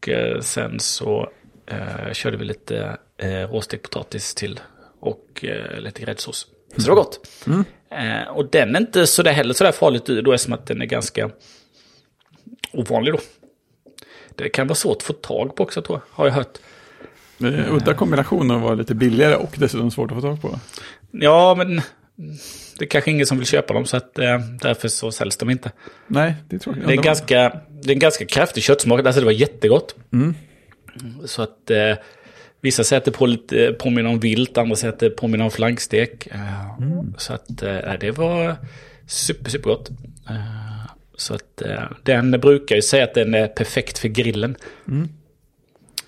[0.00, 1.30] Och eh, sen så
[1.66, 4.60] eh, körde vi lite eh, råstekt potatis till.
[5.00, 5.44] Och
[5.78, 6.46] lite gräddsås.
[6.76, 7.20] Så det var gott.
[7.90, 10.66] Eh, och den är inte så där heller så där farligt dyr då eftersom att
[10.66, 11.30] den är ganska
[12.72, 13.20] ovanlig då.
[14.36, 16.58] Det kan vara svårt att få tag på också tror jag, har jag hört.
[17.70, 20.58] Udda kombination av att vara lite billigare och dessutom svårt att få tag på.
[21.10, 21.80] Ja, men
[22.78, 25.50] det är kanske ingen som vill köpa dem så att eh, därför så säljs de
[25.50, 25.72] inte.
[26.06, 26.86] Nej, det är tråkigt.
[26.86, 29.94] Det är, en ganska, det är en ganska kraftig köttsmak, alltså det var jättegott.
[30.12, 30.34] Mm.
[31.24, 31.94] Så att eh,
[32.60, 35.50] vissa säger att det på lite, påminner om vilt, andra säger att det påminner om
[35.50, 36.26] flankstek.
[36.26, 36.76] Eh,
[37.16, 38.56] Så att eh, det var
[39.06, 39.90] super, supergott.
[40.28, 40.70] Eh,
[41.16, 44.56] så att eh, den brukar ju säga att den är perfekt för grillen.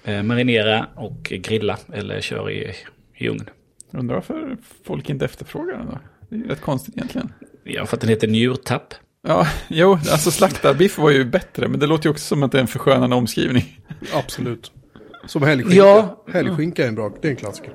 [0.05, 2.73] Eh, marinera och grilla eller kör i,
[3.17, 3.49] i ugn.
[3.93, 5.99] Undrar varför folk inte efterfrågar den då.
[6.29, 7.33] Det är ju rätt konstigt egentligen.
[7.65, 8.95] Ja, för att den heter njurtapp.
[9.29, 12.59] Ja, jo, alltså slaktarbiff var ju bättre, men det låter ju också som att det
[12.59, 13.81] är en förskönande omskrivning.
[14.13, 14.73] Absolut.
[15.27, 15.77] Som helgskinka.
[15.77, 16.25] Ja.
[16.33, 17.73] Helgskinka är en bra, det är en klassiker.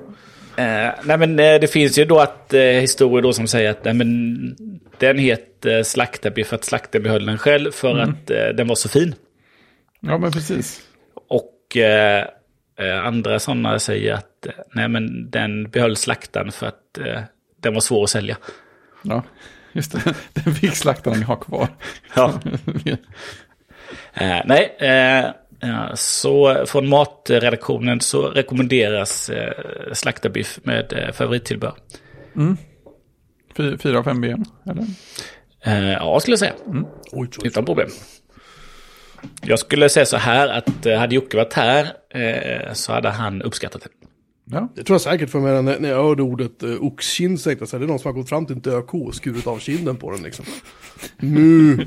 [0.56, 3.84] Eh, nej men eh, det finns ju då att eh, historier då som säger att
[3.84, 4.56] nej, men,
[4.98, 8.88] den heter slaktarbiff för att slaktaren behöll den själv för att eh, den var så
[8.88, 9.14] fin.
[10.00, 10.80] Ja, men precis.
[11.28, 12.26] Och eh,
[12.78, 17.20] eh, andra sådana säger att eh, nej men den behöll slaktaren för att eh,
[17.60, 18.36] den var svår att sälja.
[19.02, 19.22] Ja,
[19.72, 20.14] just det.
[20.44, 21.68] Den fick slaktaren ha kvar.
[22.14, 22.40] Ja.
[24.14, 29.52] Eh, nej, eh, så från matredaktionen så rekommenderas eh,
[29.92, 31.74] slaktarbiff med eh, favorittillbehör.
[33.56, 34.86] Fy- Fyra av fem ben, eller?
[35.64, 36.52] Eh, ja, skulle jag säga.
[36.66, 37.46] Oj, oj, oj.
[37.46, 37.88] Utan problem.
[39.42, 43.42] Jag skulle säga så här att eh, hade Jocke varit här eh, så hade han
[43.42, 43.97] uppskattat det.
[44.50, 47.44] Ja, Det tror jag säkert för mig när, när jag hörde ordet uh, oxkind så
[47.44, 48.98] tänkte jag så här, det är någon som har gått fram till en död ko
[49.06, 50.44] och skurit av kinden på den liksom.
[51.18, 51.78] Mu!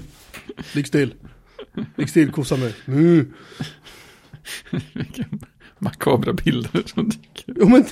[0.75, 1.13] Ligg still.
[1.95, 2.73] Ligg still kossa nu.
[2.85, 3.25] Mu!
[4.93, 5.23] vilka
[5.79, 7.53] makabra bilder som dyker.
[7.57, 7.85] Jo men,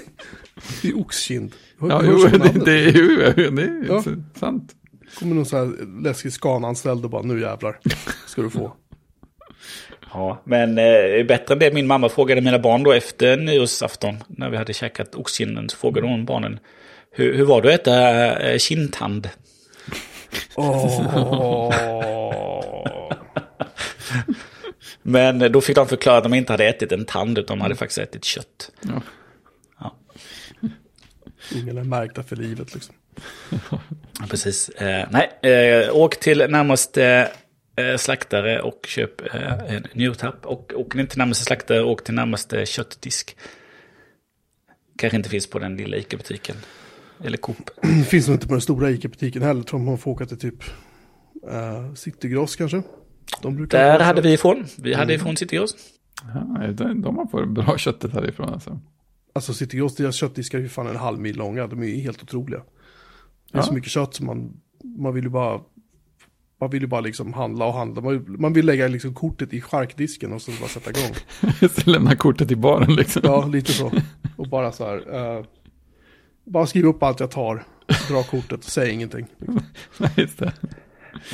[0.82, 1.52] det är oxkind.
[1.80, 3.16] Hör- Ja, jo, det, det är ju
[3.52, 4.04] det är Ja.
[4.40, 4.76] sant.
[5.20, 7.80] kommer någon sån här läskig skananställd och bara nu jävlar
[8.28, 8.76] ska du få.
[10.14, 14.50] Ja, men eh, bättre än det min mamma frågade mina barn då efter nyårsafton när
[14.50, 16.60] vi hade käkat oxkinden så frågade hon barnen
[17.12, 19.30] hur, hur var det att äta eh, kindtand?
[20.56, 21.74] Åh.
[25.02, 27.62] Men eh, då fick de förklara att de inte hade ätit en tand utan de
[27.62, 28.72] hade faktiskt ätit kött.
[28.82, 29.02] Ja.
[29.80, 29.96] Ja,
[31.56, 32.96] Ingen är märkta för livet liksom.
[34.30, 34.70] precis.
[34.70, 37.32] Eh, nej, eh, åk till närmaste
[37.80, 40.46] eh, slaktare och köp eh, en njurtapp.
[40.46, 43.38] Och åk ni inte till närmaste slaktare, åk till närmaste köttdisk.
[44.98, 46.56] Kanske inte finns på den lilla Ica-butiken.
[47.24, 47.70] Eller Coop.
[47.82, 49.64] Det finns nog inte på den stora Ica-butiken heller.
[49.64, 50.64] Tror man får åka till typ
[51.52, 52.84] uh, Citygross kanske.
[53.42, 54.66] De brukar Där hade vi ifrån.
[54.78, 55.76] Vi hade ifrån Citygross.
[56.34, 58.80] Ja, de, de har fått bra köttet härifrån alltså.
[59.34, 61.68] Alltså Citygross, deras köttdiskar är ju fan en halv mil långa.
[61.68, 62.60] De är ju helt otroliga.
[63.52, 63.64] Det är Ja.
[63.64, 64.54] så mycket kött som man,
[64.98, 65.62] man vill ju bara,
[66.62, 68.02] man vill ju bara liksom handla och handla.
[68.02, 71.16] Man, vill- man vill lägga liksom kortet i charkdisken och så bara sätta igång.
[71.84, 73.22] Så lämna kortet i baren liksom.
[73.26, 73.92] Ja, lite så.
[74.38, 75.46] Och bara så här, eh,
[76.44, 77.64] bara skriva upp allt jag tar,
[78.10, 79.26] dra kortet, säg ingenting.
[79.98, 80.54] Nej, just det.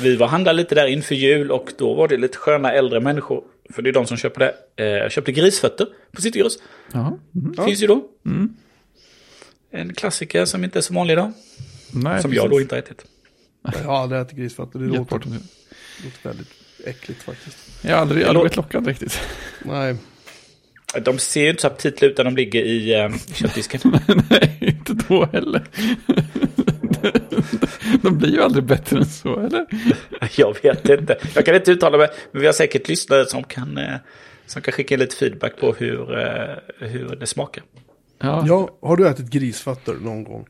[0.00, 3.44] Vi var handlade lite där inför jul och då var det lite sköna äldre människor.
[3.70, 4.54] För det är de som köper det.
[4.84, 6.58] Eh, jag köpte grisfötter på Citygross.
[6.92, 7.18] Ja.
[7.34, 7.64] Mm.
[7.66, 8.04] Finns ju då.
[9.70, 11.32] En klassiker som inte är så vanlig idag.
[11.92, 13.04] Nej, Som jag då inte har ätit.
[13.72, 15.30] Jag har aldrig ätit grisfötter, det låter, låter
[16.22, 16.48] väldigt
[16.84, 17.58] äckligt faktiskt.
[17.82, 19.20] Jag har aldrig, blivit lockad riktigt.
[19.64, 19.96] Nej,
[21.02, 23.80] De ser ju inte så aptitliga ut när de ligger i eh, köttdisken.
[24.30, 25.64] Nej, inte då heller.
[28.02, 29.66] De blir ju aldrig bättre än så, eller?
[30.36, 31.18] jag vet inte.
[31.34, 32.08] Jag kan inte uttala mig.
[32.32, 33.94] Men vi har säkert lyssnare som kan, eh,
[34.46, 37.62] som kan skicka lite feedback på hur, eh, hur det smakar.
[38.18, 40.46] Ja, ja, har du ätit grisfötter någon gång?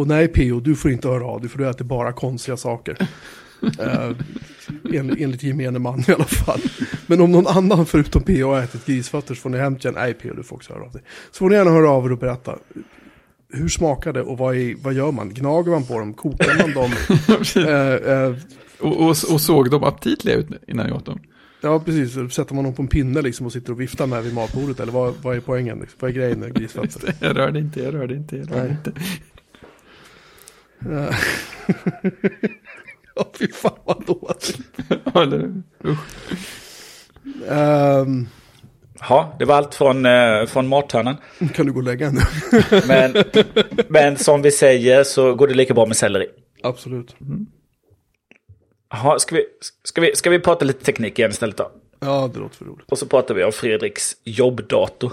[0.00, 0.60] Och nej P.O.
[0.60, 2.96] du får inte höra av dig för du äter bara konstiga saker.
[3.62, 4.16] uh,
[4.98, 6.60] en, enligt gemene man i alla fall.
[7.06, 8.48] Men om någon annan förutom P.O.
[8.48, 10.34] har ätit grisfötter så får ni hemskt gärna, nej P.O.
[10.34, 11.02] du får också höra av dig.
[11.30, 12.58] Så får ni gärna höra av er och berätta.
[13.52, 15.34] Hur smakar det och vad, är, vad gör man?
[15.34, 16.14] Gnager man på dem?
[16.14, 16.90] Kokar man dem?
[17.56, 18.34] Eh, eh,
[18.80, 21.20] och, och, och såg de aptitliga ut innan jag åt dem?
[21.60, 22.34] ja, precis.
[22.34, 24.80] Sätter man dem på en pinne liksom och sitter och viftar med vid matbordet?
[24.80, 25.78] Eller vad, vad är poängen?
[25.78, 25.96] Liksom?
[26.00, 27.14] Vad är grejen med grisfötter?
[27.20, 28.70] Jag rörde inte, jag rörde inte, jag rörde Nej.
[28.70, 28.92] inte.
[33.16, 34.58] Ja, fy fan vad dåligt.
[35.14, 35.52] Ja, eller.
[37.48, 38.28] Ehm,
[39.08, 41.16] Ja, det var allt från, eh, från mathörnan.
[41.54, 42.20] kan du gå och lägga nu?
[42.88, 43.14] Men,
[43.88, 46.26] men som vi säger så går det lika bra med selleri.
[46.62, 47.16] Absolut.
[48.90, 49.44] Jaha, ska vi,
[49.84, 51.70] ska, vi, ska vi prata lite teknik igen istället då?
[52.00, 52.86] Ja, det låter för roligt.
[52.92, 55.12] Och så pratar vi om Fredriks jobbdator.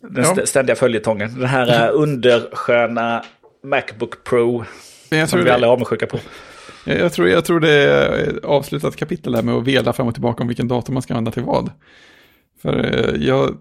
[0.00, 0.30] Den Ja.
[0.32, 1.34] st- ständiga följetongen.
[1.38, 3.24] Den här eh, undersköna
[3.62, 4.64] Macbook Pro.
[5.10, 6.18] Jag Som vi alla är avundsjuka på.
[6.84, 10.42] jag, tror, jag tror det är avslutat kapitel här med att vela fram och tillbaka
[10.42, 11.70] om vilken dator man ska använda till vad.
[12.62, 13.56] För eh, jag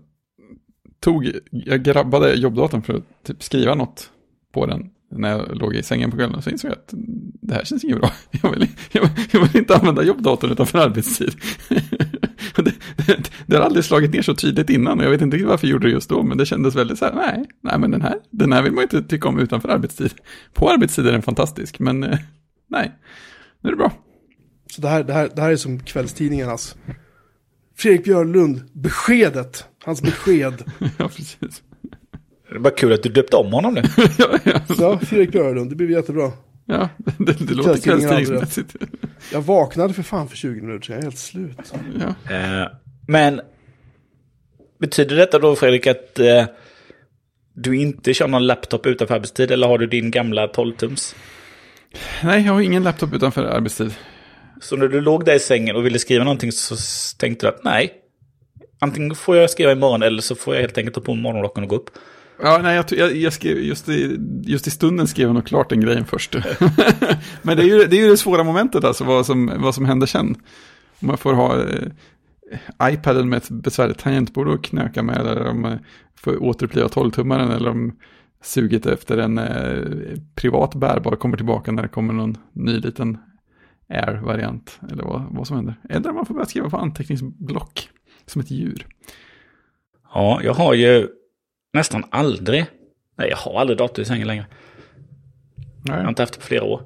[0.99, 4.09] tog, jag grabbade jobbdatorn för att typ skriva något
[4.53, 6.35] på den när jag låg i sängen på kvällen.
[6.35, 6.93] Och så insåg jag att
[7.41, 8.11] det här känns inget bra.
[8.41, 11.35] Jag vill, jag, jag vill inte använda jobbdatorn utanför arbetstid.
[12.55, 12.63] det,
[13.07, 15.71] det, det, har aldrig slagit ner så tydligt innan och jag vet inte varför jag
[15.71, 16.23] gjorde det just då.
[16.23, 18.81] Men det kändes väldigt så här, nej, nej men den här, den här vill man
[18.81, 20.13] inte tycka om utanför arbetstid.
[20.53, 22.19] På arbetstid är den fantastisk, men eh,
[22.69, 22.91] nej,
[23.61, 23.91] nu är det bra.
[24.71, 26.75] Så det här, det här, det här är som kvällstidningarnas
[27.79, 30.63] Fredrik Björlund, beskedet, hans besked.
[30.97, 31.63] ja, precis.
[32.49, 33.81] Det är bara kul att du döpte om honom nu.
[34.17, 34.75] ja, ja.
[34.75, 36.31] Så, Fredrik Björlund, det blir jättebra.
[36.69, 38.75] Ja, det, det låter kvällstidningsmässigt.
[39.33, 41.73] Jag vaknade för fan för 20 minuter sedan, jag är helt slut.
[41.99, 42.35] Ja.
[42.35, 42.67] Eh,
[43.07, 43.41] men
[44.79, 46.45] betyder detta då Fredrik att eh,
[47.53, 51.15] du inte kör någon laptop utanför arbetstid eller har du din gamla 12-tums?
[52.23, 53.93] Nej, jag har ingen laptop utanför arbetstid.
[54.61, 56.75] Så när du låg där i sängen och ville skriva någonting så
[57.17, 57.93] tänkte du att nej,
[58.79, 61.69] antingen får jag skriva imorgon eller så får jag helt enkelt ta på morgonrocken och
[61.69, 61.89] gå upp.
[62.41, 65.69] Ja, nej, jag, jag, jag skrev, just, i, just i stunden skrev jag nog klart
[65.69, 66.35] den grejen först.
[67.41, 69.85] Men det är, ju, det är ju det svåra momentet, alltså vad som, vad som
[69.85, 70.35] händer sen.
[71.01, 71.87] Om man får ha eh,
[72.83, 75.79] iPaden med ett besvärligt tangentbord att knöka med, eller om man
[76.15, 77.95] får återuppliva 12-tummaren, eller om
[78.43, 83.17] suget efter en eh, privat bärbar kommer tillbaka när det kommer någon ny liten
[83.89, 85.75] Air-variant, eller vad, vad som händer.
[85.89, 87.89] Eller om man får börja skriva på anteckningsblock,
[88.25, 88.87] som ett djur.
[90.13, 91.07] Ja, jag har ju
[91.73, 92.65] nästan aldrig,
[93.15, 94.45] nej jag har aldrig dator i sängen längre.
[95.55, 95.97] Nej.
[95.97, 96.81] Jag har inte haft det på flera år.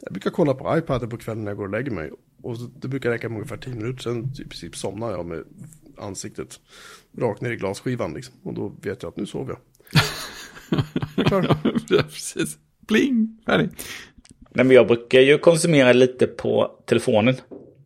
[0.00, 2.10] Jag brukar kolla på iPaden på kvällen när jag går och lägger mig.
[2.42, 5.44] Och det brukar räcka med ungefär 10 minuter, sen i princip somnar jag med
[5.98, 6.60] ansiktet
[7.18, 8.34] rakt ner i glasskivan liksom.
[8.42, 9.60] Och då vet jag att nu sover jag.
[11.16, 11.56] jag är klar.
[11.88, 12.58] ja, precis.
[12.86, 13.70] Pling, färdig.
[14.50, 17.36] Nej, men jag brukar ju konsumera lite på telefonen.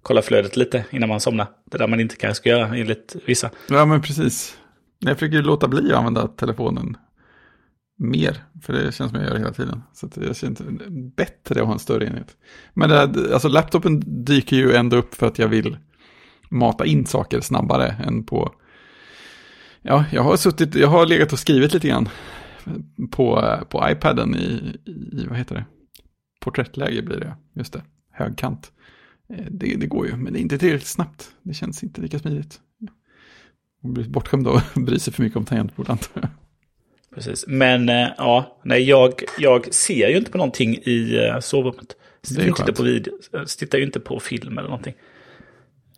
[0.02, 1.46] Kolla flödet lite innan man somnar.
[1.64, 3.50] Det där man inte kanske ska göra enligt vissa.
[3.68, 4.58] Ja, men precis.
[5.04, 6.96] Jag försöker låta bli att använda telefonen
[7.98, 9.82] mer, för det känns som jag gör hela tiden.
[9.92, 10.84] Så att jag känner inte
[11.16, 12.36] bättre att ha en större enhet.
[12.74, 15.76] Men det, här- alltså laptopen dyker ju ändå upp för att jag vill
[16.50, 18.54] mata in saker snabbare än på...
[19.82, 22.08] Ja, jag har suttit, jag har legat och skrivit lite grann
[23.10, 24.76] på, på iPaden i,
[25.12, 25.64] i, vad heter det?
[26.40, 28.72] Porträttläge blir det, just det, högkant.
[29.28, 31.30] Eh, det, det går ju, men det är inte tillräckligt snabbt.
[31.42, 32.60] Det känns inte lika smidigt.
[33.82, 36.28] Man blir bortskämd av att bry sig för mycket om tangentbord antar jag.
[37.14, 37.44] Precis.
[37.46, 41.96] Men eh, ja, nej, jag, jag ser ju inte på någonting i uh, sovrummet.
[42.28, 43.12] Jag tittar på video,
[43.58, 44.94] tittar ju inte på film eller någonting.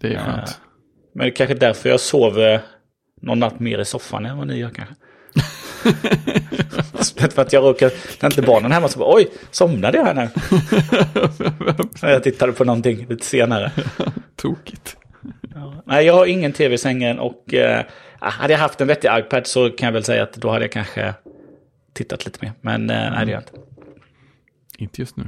[0.01, 0.61] Det är Eh, skönt.
[1.15, 2.61] Men det är kanske därför jag sover
[3.23, 4.95] någon natt mer i soffan än vad ni gör kanske.
[7.31, 10.15] För att jag råkar, när inte barnen är hemma så bara oj, somnade jag här
[10.15, 10.29] nu?
[12.09, 13.73] Jag tittade på någonting lite senare.
[14.37, 14.97] Tokigt.
[15.55, 15.83] Ja.
[15.87, 17.85] Nej, jag har ingen tv i sängen och eh,
[18.19, 20.73] hade jag haft en vettig iPad så kan jag väl säga att då hade jag
[20.73, 21.15] kanske
[21.93, 22.53] tittat lite mer.
[22.61, 23.53] Men eh, nej, det gör jag inte.
[24.79, 25.25] Inte just nu.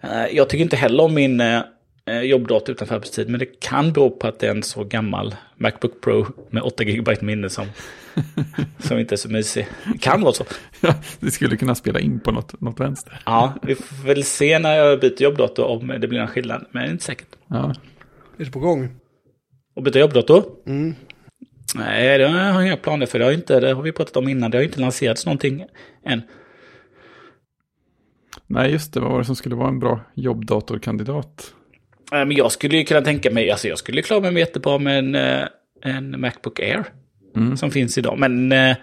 [0.00, 1.62] Eh, jag tycker inte heller om min eh,
[2.06, 5.34] eh, jobbdator utanför arbetstid, men det kan bero på att det är en så gammal
[5.56, 7.66] Macbook Pro med 8 GB minne som,
[8.78, 9.68] som inte är så mysig.
[9.92, 10.44] Det kan vara så.
[10.80, 13.22] Ja, det skulle kunna spela in på något, något vänster.
[13.26, 16.82] Ja, vi får väl se när jag byter jobbdator om det blir en skillnad, men
[16.82, 17.28] det är inte säkert.
[17.46, 17.74] Ja,
[18.38, 19.01] Är det på gång?
[19.74, 20.44] Och byta jobbdator?
[20.66, 20.94] Mm.
[21.74, 23.18] Nej, det har jag inga planer för.
[23.18, 24.50] Det har, inte, det har vi pratat om innan.
[24.50, 25.64] Det har inte lanserats någonting
[26.04, 26.22] än.
[28.46, 29.00] Nej, just det.
[29.00, 31.54] Vad var det som skulle vara en bra jobbdatorkandidat?
[32.10, 35.14] Men jag skulle ju kunna tänka mig, alltså jag skulle klara mig jättebra med en,
[35.14, 35.46] eh,
[35.82, 36.84] en Macbook Air.
[37.36, 37.56] Mm.
[37.56, 38.18] Som finns idag.
[38.18, 38.76] Men eh,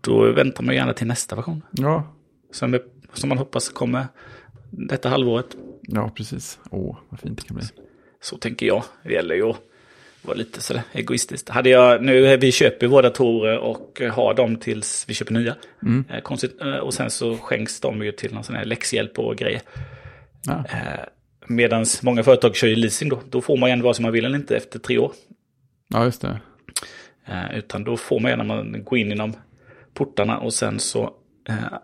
[0.00, 1.62] då väntar man gärna till nästa version.
[1.70, 2.14] Ja,
[2.52, 2.80] Som, är,
[3.12, 4.06] som man hoppas kommer
[4.70, 5.56] detta halvåret.
[5.82, 6.58] ja precis.
[6.70, 7.66] Åh, vad fint det kan bli.
[8.20, 8.84] Så tänker jag.
[9.04, 9.56] Det gäller ju att
[10.22, 11.48] vara lite sådär egoistiskt.
[11.48, 15.56] Hade jag, nu, vi köper våra datorer och har dem tills vi köper nya.
[15.82, 16.04] Mm.
[16.10, 19.36] Eh, konstigt, eh, och sen så skänks de ju till någon sån här läxhjälp och
[19.36, 19.60] grejer.
[20.46, 20.64] Ja,
[21.46, 23.20] Medan många företag kör ju leasing då.
[23.30, 25.12] Då får man ju ändå vad som man vill eller inte efter tre år.
[25.88, 26.40] ja just det.
[27.26, 29.32] Eh, utan då får man ju när man går in genom
[29.94, 31.02] portarna och sen så
[31.48, 31.78] eh,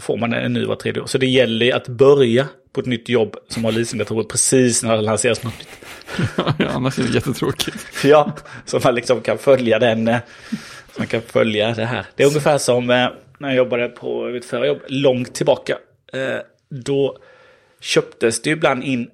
[0.00, 1.06] får man en ny var tredje år.
[1.06, 4.96] Så det gäller ju att börja på ett nytt jobb som har leasingdatorer precis när
[4.96, 5.68] det lanseras något nytt.
[6.58, 7.86] Ja, annars är det jättetråkigt.
[8.04, 10.08] Ja, så man liksom kan följa den.
[10.08, 10.18] eh,
[10.94, 12.06] Så man kan följa det här.
[12.16, 13.08] Det är ungefär som eh,
[13.38, 15.78] när jag jobbade på mitt förra jobb, långt tillbaka.
[16.12, 17.18] Eh, Då
[17.80, 19.10] köptes det ibland in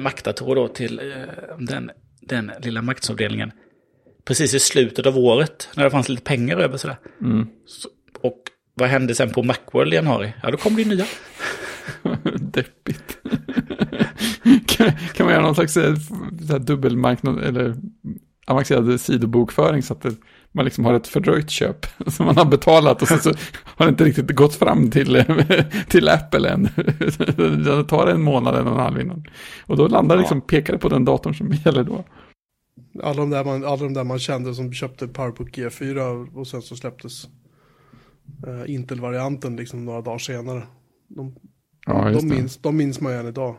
[0.00, 1.00] Mac-datorer då till
[1.58, 3.52] den, den lilla marknadsavdelningen.
[4.24, 6.96] Precis i slutet av året, när det fanns lite pengar över sådär.
[7.20, 7.46] Mm.
[7.66, 7.88] Så,
[8.20, 8.38] och
[8.74, 10.32] vad hände sen på Macworld i januari?
[10.42, 11.04] Ja, då kom det nya.
[12.40, 13.18] Deppigt.
[14.66, 15.94] kan, kan man göra någon slags eh,
[16.60, 17.76] dubbelmarknad eller
[18.46, 20.06] avancerad sidobokföring så att
[20.52, 23.32] man liksom har ett fördröjt köp som man har betalat och sen så
[23.64, 25.24] har det inte riktigt gått fram till,
[25.88, 26.68] till Apple än.
[27.64, 29.24] Det tar en månad eller en halv innan.
[29.66, 32.04] Och då landar det liksom, pekar det på den datorn som gäller då.
[33.02, 36.62] Alla de, där man, alla de där man kände som köpte Powerbook G4 och sen
[36.62, 37.24] så släpptes
[38.46, 40.62] uh, Intel-varianten liksom några dagar senare.
[41.08, 41.34] De,
[41.86, 43.56] Ja, de, minns, de minns man ju än idag.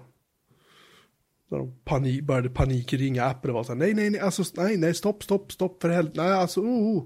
[1.50, 4.78] Där de panik, började panikringa Apple och var så här, nej, nej, nej, alltså, nej,
[4.78, 7.04] nej, stopp, stopp, stopp, för helvete, nej, alltså, oh,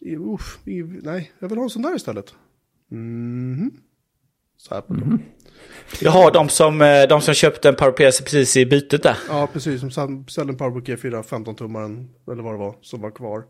[0.00, 0.58] oh, uff,
[1.02, 2.34] nej, jag vill ha en sån där istället.
[2.88, 3.70] Mhm.
[4.56, 5.18] Så Apple då.
[6.00, 9.18] Jaha, de som, eh, de som köpte en PowerPC precis i bytet där.
[9.28, 13.44] Ja, precis, som beställde en Powerbook G4, 15-tummaren, eller vad det var, som var kvar.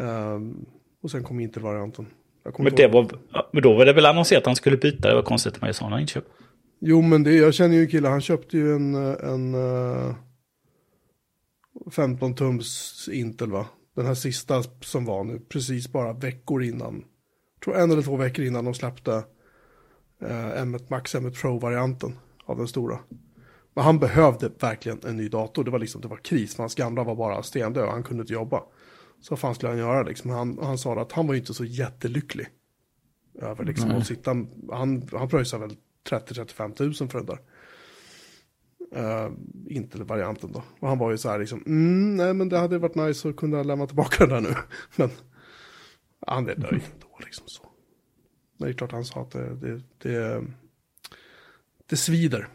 [0.00, 0.66] Ehm,
[1.02, 2.06] och sen kom Intel-varianten.
[2.58, 3.10] Men, det var,
[3.52, 5.08] men då var det väl annonserat att han skulle byta.
[5.08, 6.24] Det var konstigt att man gör sådana inköp.
[6.80, 10.14] Jo, men det, jag känner ju en kille, han köpte ju en, eh, en eh,
[11.86, 13.66] 15-tums Intel va?
[13.96, 17.04] Den här sista som var nu, precis bara veckor innan.
[17.64, 19.14] Tror en eller två veckor innan de släppte
[20.22, 22.98] eh, M1 Max M1 Pro-varianten av den stora.
[23.74, 26.74] Men han behövde verkligen en ny dator, det var liksom, det var kris, för hans
[26.74, 28.62] gamla var bara stendöd, han kunde inte jobba.
[29.24, 30.30] Så fan skulle han göra liksom?
[30.30, 32.46] Han, han sa att han var ju inte så jättelycklig.
[33.34, 33.98] Över liksom Nej.
[33.98, 34.30] att sitta,
[34.70, 35.76] han, han pröjsade väl
[36.10, 37.38] 30-35 tusen för den där.
[38.96, 39.32] Uh,
[39.68, 40.62] inte varianten då.
[40.80, 43.36] Och han var ju så här liksom, mm, nej men det hade varit nice att
[43.36, 44.56] kunna lämna tillbaka den där nu.
[44.96, 45.10] Men
[46.26, 47.62] han är nöjd då liksom så.
[48.58, 50.44] Det är klart han sa att det, det, det,
[51.86, 52.48] det svider,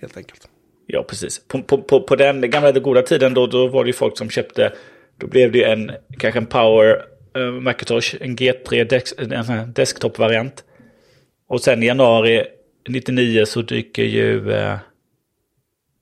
[0.00, 0.48] helt enkelt.
[0.86, 1.38] Ja, precis.
[1.48, 4.30] På, på, på, på den gamla goda tiden då, då var det ju folk som
[4.30, 4.72] köpte,
[5.20, 7.02] då blev det ju en, kanske en Power
[7.36, 10.64] eh, Macintosh, en G3 dex, en sån här desktop-variant.
[11.48, 12.46] Och sen i januari
[12.88, 14.78] 99 så dyker ju eh,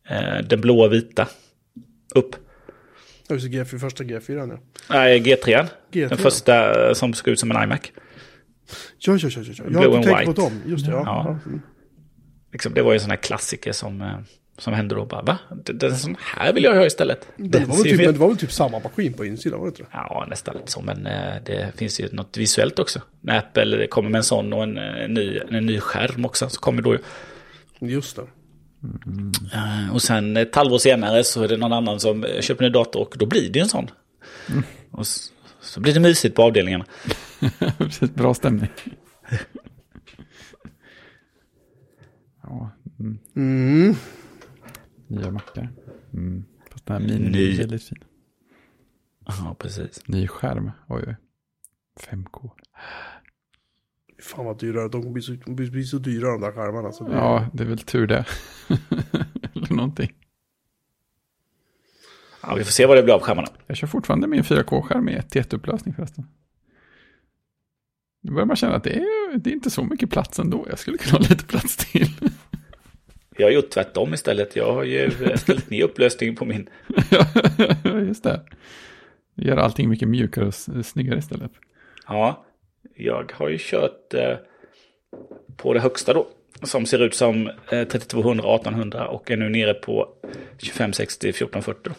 [0.08, 1.28] eh, den blåa vita
[2.14, 2.36] upp.
[3.30, 4.58] Just det, G4, första G4 ja.
[4.90, 5.66] Nej, G3.
[5.92, 6.08] G3.
[6.08, 7.80] Den första eh, som såg ut som en iMac.
[8.98, 9.64] Ja, ja, ja, ja.
[9.64, 10.42] Blue Jag and tänker på white.
[10.42, 10.92] dem, just det.
[10.92, 11.02] Ja.
[11.06, 11.24] Ja.
[11.26, 11.38] Ja.
[11.46, 11.60] Mm.
[12.52, 14.18] Liksom, det var ju en sån här klassiker som, eh,
[14.58, 15.04] som hände då.
[15.04, 15.38] Bara, va?
[15.64, 17.28] Den, sån här vill jag ha istället.
[17.36, 19.70] Det, Den var typ, men det var väl typ samma maskin på insidan, var det
[19.70, 19.88] inte det?
[19.92, 20.80] Ja, nästan lite så.
[20.80, 23.00] Men eh, det finns ju något visuellt också.
[23.20, 26.48] När Apple kommer med en sån och en, eh, ny, en ny skärm också.
[26.48, 26.98] Så kommer då ju.
[27.88, 28.22] Just det.
[29.54, 32.72] Eh, och sen ett halvår senare så är det någon annan som köper en ny
[32.72, 33.90] dator och då blir det ju en sån.
[34.90, 36.84] Och så, så blir det mysigt på avdelningarna.
[37.78, 38.68] Precis, bra stämning.
[42.42, 43.96] ja, mm, Mm.
[45.08, 45.68] Nya mackar.
[46.12, 46.44] Mm.
[46.70, 47.54] Fast den här mini Ny.
[47.54, 47.98] är väldigt fin.
[49.26, 50.08] Ja, precis.
[50.08, 51.16] Ny skärm, oj oj.
[52.00, 52.50] 5K.
[54.22, 56.92] Fan vad dyra, de blir så, de blir så dyra de där skärmarna.
[56.92, 58.24] Så det, Ja, det är väl tur det.
[59.54, 60.12] Eller någonting.
[62.42, 63.48] Ja, vi får se vad det blir av skärmarna.
[63.66, 66.26] Jag kör fortfarande min 4K-skärm i 1 1 upplösning förresten.
[68.20, 70.66] Nu börjar man känna att det är, det är inte så mycket plats ändå.
[70.70, 72.08] Jag skulle kunna ha lite plats till.
[73.38, 74.56] Jag har gjort tvärtom istället.
[74.56, 76.68] Jag har ju ställt ner upplösningen på min.
[77.10, 77.26] Ja,
[78.00, 78.40] Just det.
[79.34, 80.54] Gör allting mycket mjukare och
[80.86, 81.50] snyggare istället.
[82.08, 82.44] Ja,
[82.96, 84.36] jag har ju kört eh,
[85.56, 86.26] på det högsta då.
[86.62, 90.08] Som ser ut som eh, 3200 1800 och är nu nere på
[90.58, 91.92] 2560 1440.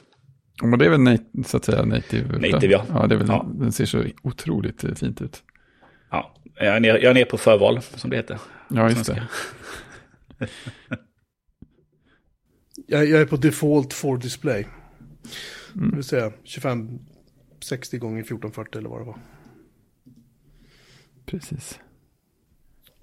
[0.61, 2.51] Ja, Men det är väl nat- så att säga native?
[2.51, 2.85] Native, ja.
[2.93, 3.45] ja, det är väl, Ja.
[3.53, 5.43] Den ser så otroligt eh, fint ut.
[6.11, 8.37] Ja, jag är, nere, jag är nere på förval som det heter.
[8.67, 9.27] Ja, just det.
[12.89, 14.67] jag, jag är på default for display.
[15.75, 15.89] Mm.
[15.89, 16.99] Det vill säga 25,
[17.61, 19.19] 60 gånger 1440 eller vad det var.
[21.25, 21.79] Precis.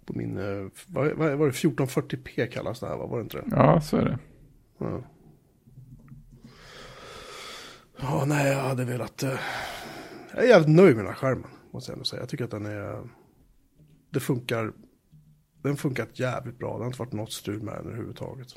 [0.07, 3.07] På min, eh, vad, var det, 1440p kallas det här va?
[3.07, 3.45] Var det inte det?
[3.51, 4.19] Ja, så är det.
[4.79, 5.03] Ja.
[7.99, 9.23] Ja, nej, jag hade velat...
[9.23, 9.39] eh,
[10.35, 12.23] jag är jävligt nöjd med den här skärmen, måste jag ändå säga.
[12.23, 13.09] Jag tycker att den är...
[14.11, 14.73] Det funkar...
[15.63, 16.73] Den funkar jävligt bra.
[16.73, 18.49] Det har inte varit något strul med den överhuvudtaget.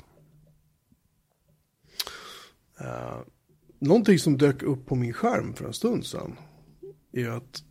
[2.80, 3.20] Uh,
[3.78, 6.36] någonting som dök upp på min skärm för en stund sedan
[7.12, 7.64] är att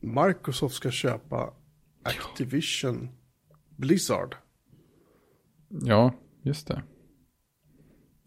[0.00, 1.54] Microsoft ska köpa
[2.02, 3.08] Activision
[3.76, 4.34] Blizzard.
[5.68, 6.82] Ja, just det.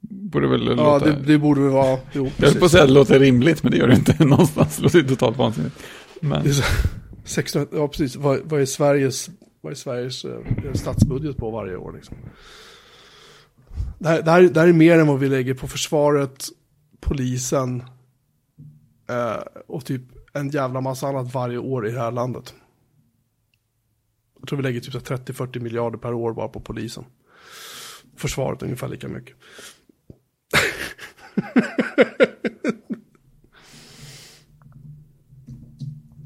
[0.00, 1.04] Borde väl Ja, låta...
[1.04, 3.62] det, det borde väl vara, jo, Jag höll på att säga att det låter rimligt,
[3.62, 4.76] men det gör det inte någonstans.
[4.76, 5.76] Det låter ju totalt vansinnigt.
[6.20, 6.62] Men, Det är så,
[7.24, 9.30] 600, ja precis, vad, vad är Sveriges,
[9.60, 10.40] vad är Sveriges eh,
[10.74, 12.16] statsbudget på varje år liksom?
[13.98, 16.44] Det här, det, här, det här är mer än vad vi lägger på försvaret,
[17.00, 17.82] polisen
[19.08, 22.54] eh, och typ en jävla massa annat varje år i det här landet.
[24.40, 27.04] Jag tror vi lägger typ så 30-40 miljarder per år bara på polisen.
[28.16, 29.36] Försvaret ungefär lika mycket.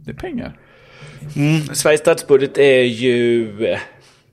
[0.05, 0.61] Det är pengar.
[1.37, 1.75] Mm.
[1.75, 3.81] Sveriges statsbudget är ju eh,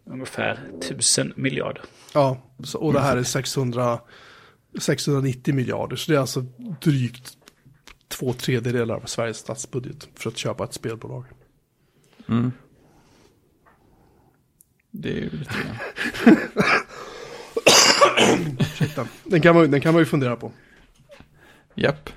[0.05, 1.83] ungefär 1000 miljarder.
[2.13, 3.99] Ja, så, och det här är 600,
[4.79, 5.95] 690 miljarder.
[5.95, 6.45] Så det är alltså
[6.81, 7.37] drygt
[8.07, 11.25] två tredjedelar av Sveriges statsbudget för att köpa ett spelbolag.
[12.29, 12.51] Mm.
[14.91, 15.77] Det är ju lite grann.
[18.81, 19.07] Ursäkta.
[19.23, 20.51] Den kan, man, den kan man ju fundera på.
[21.75, 22.09] Japp.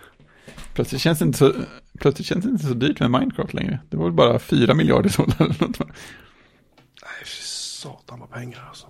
[0.75, 1.55] Plötsligt känns, det inte så,
[1.99, 3.79] plötsligt känns det inte så dyrt med Minecraft längre.
[3.91, 5.79] Det var väl bara 4 miljarder dollar eller något.
[5.79, 8.87] Nej, fy satan vad pengar alltså.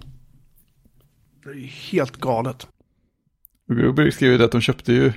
[1.45, 2.67] Det är ju helt galet.
[3.69, 5.13] Gruber skrev att de köpte ju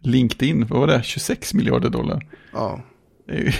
[0.00, 2.26] LinkedIn, vad var det, 26 miljarder dollar.
[2.52, 2.82] Ja.
[3.26, 3.52] Det är ju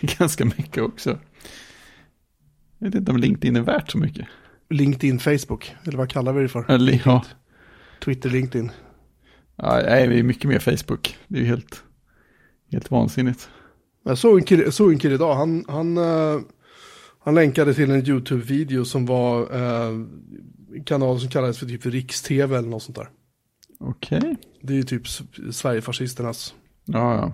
[0.18, 1.18] ganska mycket också.
[2.78, 4.26] Jag vet inte om LinkedIn är värt så mycket.
[4.70, 6.64] LinkedIn, Facebook, eller vad kallar vi det för?
[6.68, 7.24] Ja,
[8.04, 8.70] Twitter, LinkedIn.
[9.56, 11.16] ja, nej, det är mycket mer Facebook.
[11.28, 11.82] Det är ju helt,
[12.72, 13.48] helt vansinnigt.
[14.04, 16.40] Jag såg en kille, såg en kille idag, han, han, eh,
[17.24, 19.88] han länkade till en YouTube-video som var eh,
[20.74, 23.08] en kanal som kallades för typ Riks-TV eller något sånt där.
[23.80, 24.36] Okej.
[24.62, 25.02] Det är ju typ
[25.52, 27.32] Sverigefascisternas Ja,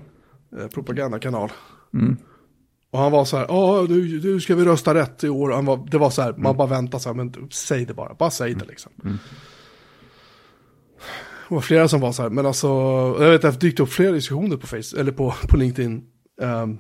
[0.51, 0.59] ja.
[0.61, 1.51] eh, propagandakanal.
[1.95, 2.17] Mm.
[2.91, 5.51] Och han var så här, ja nu, nu ska vi rösta rätt i år.
[5.51, 8.15] Han var, det var så här, man bara väntar så här, men säg det bara,
[8.15, 8.93] bara säg det liksom.
[11.53, 12.67] Det var flera som var så här, men alltså,
[13.21, 16.03] jag vet att det dykt upp flera diskussioner på Facebook, eller på, på LinkedIn.
[16.43, 16.79] ehm,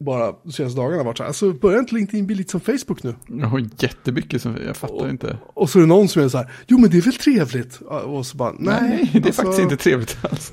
[0.00, 3.02] bara de senaste dagarna varit så här, alltså börjar inte LinkedIn bli lite som Facebook
[3.02, 3.14] nu?
[3.28, 5.38] Jag har jättemycket som, jag fattar inte.
[5.46, 7.80] Och så är det någon som är så här, jo men det är väl trevligt?
[7.80, 8.80] Och så bara, nej.
[8.80, 10.52] Nej, det är alltså, faktiskt inte trevligt alls.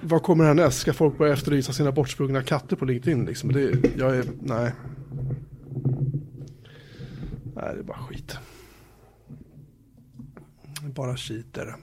[0.00, 0.78] Vad kommer härnäst?
[0.78, 3.52] Ska folk börja efterlysa sina bortsprungna katter på LinkedIn liksom?
[3.52, 4.72] Det, jag är, nej.
[7.54, 8.38] Nej, det är bara skit.
[10.94, 11.74] Bara skit är det.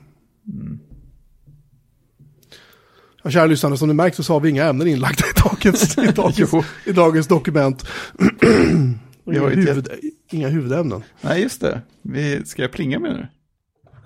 [3.24, 6.12] Ja, kära lyssnare, som ni märkt så har vi inga ämnen inlagda i dagens, i
[6.12, 6.54] dagens,
[6.86, 7.88] i dagens dokument.
[9.30, 9.90] Vi har inga, huvud,
[10.32, 11.04] inga huvudämnen.
[11.22, 11.82] Nej, just det.
[12.02, 13.28] Vi, ska jag plinga med nu?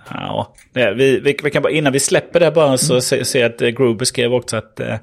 [0.10, 3.62] Ja, vi, vi, vi kan bara, innan vi släpper det bara så se, se att
[3.62, 4.96] eh, Gruber skrev också att, eh,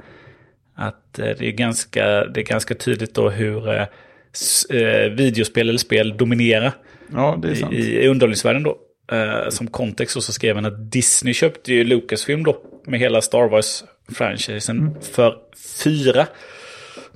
[0.74, 3.86] att eh, det, är ganska, det är ganska tydligt då hur
[4.34, 4.66] s-
[5.16, 6.72] videospel eller spel dominerar
[7.12, 7.72] Ja, det är sant.
[7.72, 8.78] i, i underhållningsvärlden då.
[9.13, 13.23] Eh, som kontext så, så skrev han att Disney köpte ju Lucasfilm då med hela
[13.23, 15.37] Star Wars-franchisen för
[15.85, 16.27] 4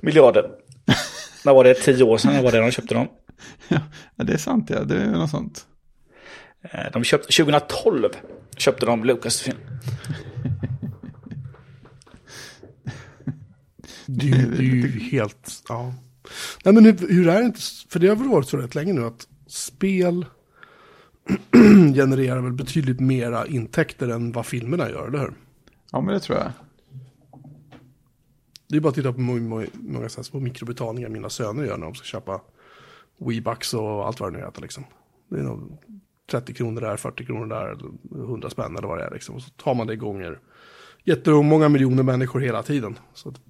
[0.01, 0.49] miljarder.
[1.45, 1.73] När var det?
[1.73, 3.07] Tio år sedan var det de köpte dem.
[3.67, 4.83] Ja, det är sant, ja.
[4.83, 5.65] Det är något sånt.
[6.71, 8.09] Eh, De köpte, 2012
[8.57, 9.57] köpte de Lucasfilm.
[14.05, 15.93] Det är, ju- det är ju helt, ja.
[16.63, 18.93] Nej men hur, hur är det inte, för det har väl varit så rätt länge
[18.93, 20.25] nu att spel
[21.95, 25.33] genererar väl betydligt mera intäkter än vad filmerna gör, eller hur?
[25.91, 26.51] Ja, men det tror jag.
[28.67, 31.63] Det är bara att titta på hur många, många så här små mikrobetalningar mina söner
[31.63, 32.41] gör när de ska köpa
[33.17, 34.83] Weebucks och allt vad det nu heter liksom.
[35.29, 35.77] Det är nog
[36.31, 39.35] 30 kronor där, 40 kronor där, eller 100 spänn eller vad det är liksom.
[39.35, 40.39] Och så tar man det gånger
[41.03, 42.99] jättemånga miljoner människor hela tiden.
[43.13, 43.41] Så att,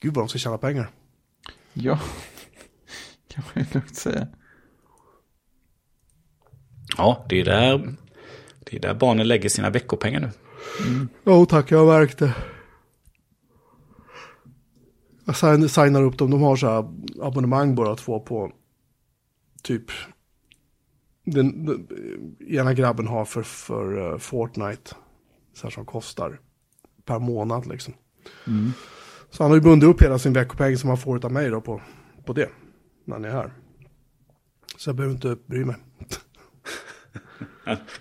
[0.00, 0.90] gud vad de ska tjäna pengar.
[1.72, 2.00] Ja,
[3.28, 4.28] kan man ju lugnt säga.
[6.98, 7.94] Ja, det är där,
[8.58, 10.30] det är där barnen lägger sina veckopengar nu.
[11.24, 12.34] Jo tack, jag har märkt det.
[15.24, 16.84] Jag sign- signar upp dem, de har så här
[17.22, 18.52] abonnemang båda två på
[19.62, 19.84] typ.
[21.24, 21.86] Den, den
[22.48, 24.94] ena grabben har för, för uh, Fortnite.
[25.54, 26.40] Så här som kostar
[27.04, 27.94] per månad liksom.
[29.30, 31.60] Så han har ju bundit upp hela sin veckopeng som han får av mig då
[31.60, 31.80] på,
[32.24, 32.48] på det.
[33.04, 33.52] När han är här.
[34.76, 35.76] Så jag behöver inte bry mig.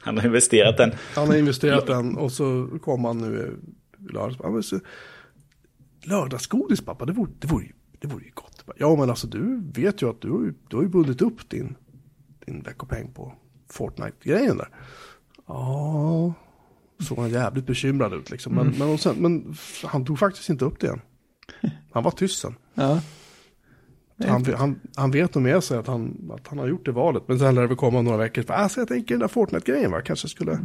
[0.01, 0.91] Han, har investerat den.
[1.15, 3.59] Han har investerat den och så kom han nu
[4.09, 4.39] i lördags.
[4.71, 4.81] Men
[6.03, 8.63] Lördagsgodis pappa, det vore, det vore, ju- det vore ju gott.
[8.77, 11.75] Ja men alltså du vet ju att du, du har ju bundit upp din,
[12.45, 13.33] din veckopeng på
[13.69, 14.69] Fortnite-grejen där.
[15.47, 16.33] Ja,
[16.99, 18.55] såg han jävligt bekymrad ut liksom.
[18.55, 19.55] Men, men, och sen, men
[19.85, 21.01] han tog faktiskt inte upp det än.
[21.91, 22.55] Han var tyst sen.
[22.73, 23.01] Ja.
[24.25, 27.23] Han, han, han vet nog med sig att han, att han har gjort det valet.
[27.27, 28.43] Men sen lär det väl komma några veckor.
[28.43, 30.01] För, alltså, jag tänker den där Fortnite-grejen va.
[30.01, 30.59] Kanske skulle...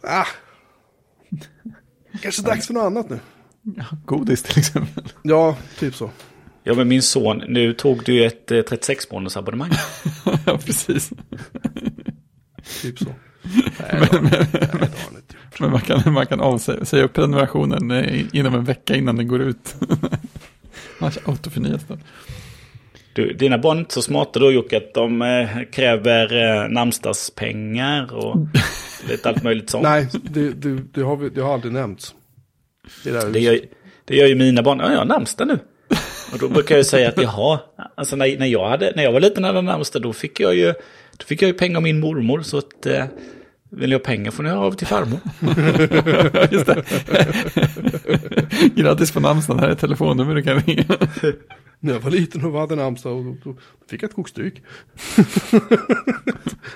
[0.00, 0.26] Ah.
[2.22, 3.18] Kanske dags för något annat nu.
[4.04, 5.04] Godis till exempel.
[5.22, 6.10] Ja, typ så.
[6.64, 9.70] Ja, men min son, nu tog du ju ett eh, 36 månaders abonnemang.
[10.46, 11.10] ja, precis.
[12.82, 13.04] Typ så.
[13.80, 14.24] Nej, han
[15.16, 15.60] inte gjort.
[15.60, 19.28] Men man kan, man kan avsäga säga upp prenumerationen eh, inom en vecka innan den
[19.28, 19.74] går ut.
[21.00, 22.00] Annars autoförnyas den.
[23.14, 28.14] Du, dina barn är inte så smarta då Jocke, att de eh, kräver eh, namnsdagspengar
[28.14, 28.36] och
[29.08, 29.82] lite allt möjligt sånt.
[29.82, 32.14] Nej, det, det, det, har vi, det har aldrig nämnts.
[33.04, 33.58] Det där, Det gör,
[34.04, 34.80] det gör ju mina barn.
[34.80, 35.58] Ja, jag har namnsdag nu.
[36.32, 37.60] Och då brukar jag säga att jaha,
[37.94, 40.72] alltså när, när, jag, hade, när jag var liten hade namnsdag då fick jag ju,
[41.16, 42.42] då fick jag ju pengar av min mormor.
[42.42, 43.04] Så att eh,
[43.76, 45.18] vill ni ha pengar får ni höra av till farmor.
[46.52, 46.84] Just det.
[48.82, 50.84] Grattis på namnsdagen, här är telefonnummer du kan ringa.
[51.80, 53.56] När jag var liten och hade namnsdag och då, då
[53.90, 54.62] fick jag ett kokstryk.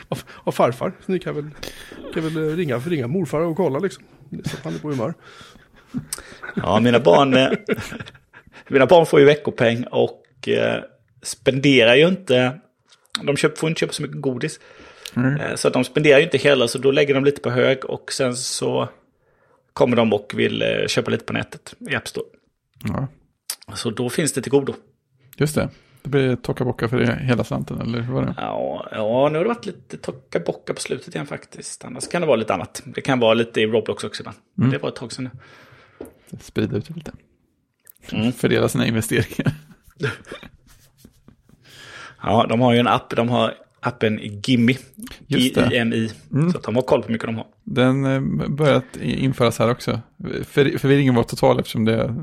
[0.08, 0.92] av, av farfar.
[1.06, 1.50] Så ni kan väl,
[2.14, 4.04] kan väl ringa, ringa morfar och kolla liksom.
[4.44, 5.14] Så att han är på humör.
[6.54, 7.48] Ja, mina barn, eh,
[8.68, 10.82] mina barn får ju veckopeng och eh,
[11.22, 12.60] spenderar ju inte,
[13.22, 14.60] de köp, får inte köpa så mycket godis.
[15.24, 17.84] Eh, Så att de spenderar ju inte hela, så då lägger de lite på hög
[17.84, 18.88] och sen så
[19.72, 22.26] kommer de och vill eh, köpa lite på nätet i App Store.
[22.84, 23.08] Ja,
[23.74, 24.74] Så då finns det till godo.
[25.36, 25.68] just det.
[26.02, 28.34] Det blir tocka-bocka för det hela slanten, eller hur var det?
[28.36, 31.84] Ja, ja, nu har det varit lite tocka-bocka på slutet igen faktiskt.
[31.84, 32.82] Annars kan det vara lite annat.
[32.84, 34.36] Det kan vara lite i Roblox också ibland.
[34.54, 35.30] Men det var ett tag sedan
[36.00, 36.36] nu.
[36.40, 37.12] Sprida ut lite.
[38.12, 38.32] Mm.
[38.32, 39.52] Fördela sina investeringar.
[42.22, 43.16] Ja, de har ju en app.
[43.16, 44.78] De har appen Gimmi.
[45.26, 45.38] Det.
[45.38, 46.10] G-I-M-I.
[46.52, 47.46] Så att de har koll på hur mycket de har.
[47.64, 50.00] Den eh, börjat införas här också.
[50.44, 52.14] För, förvirringen var total eftersom det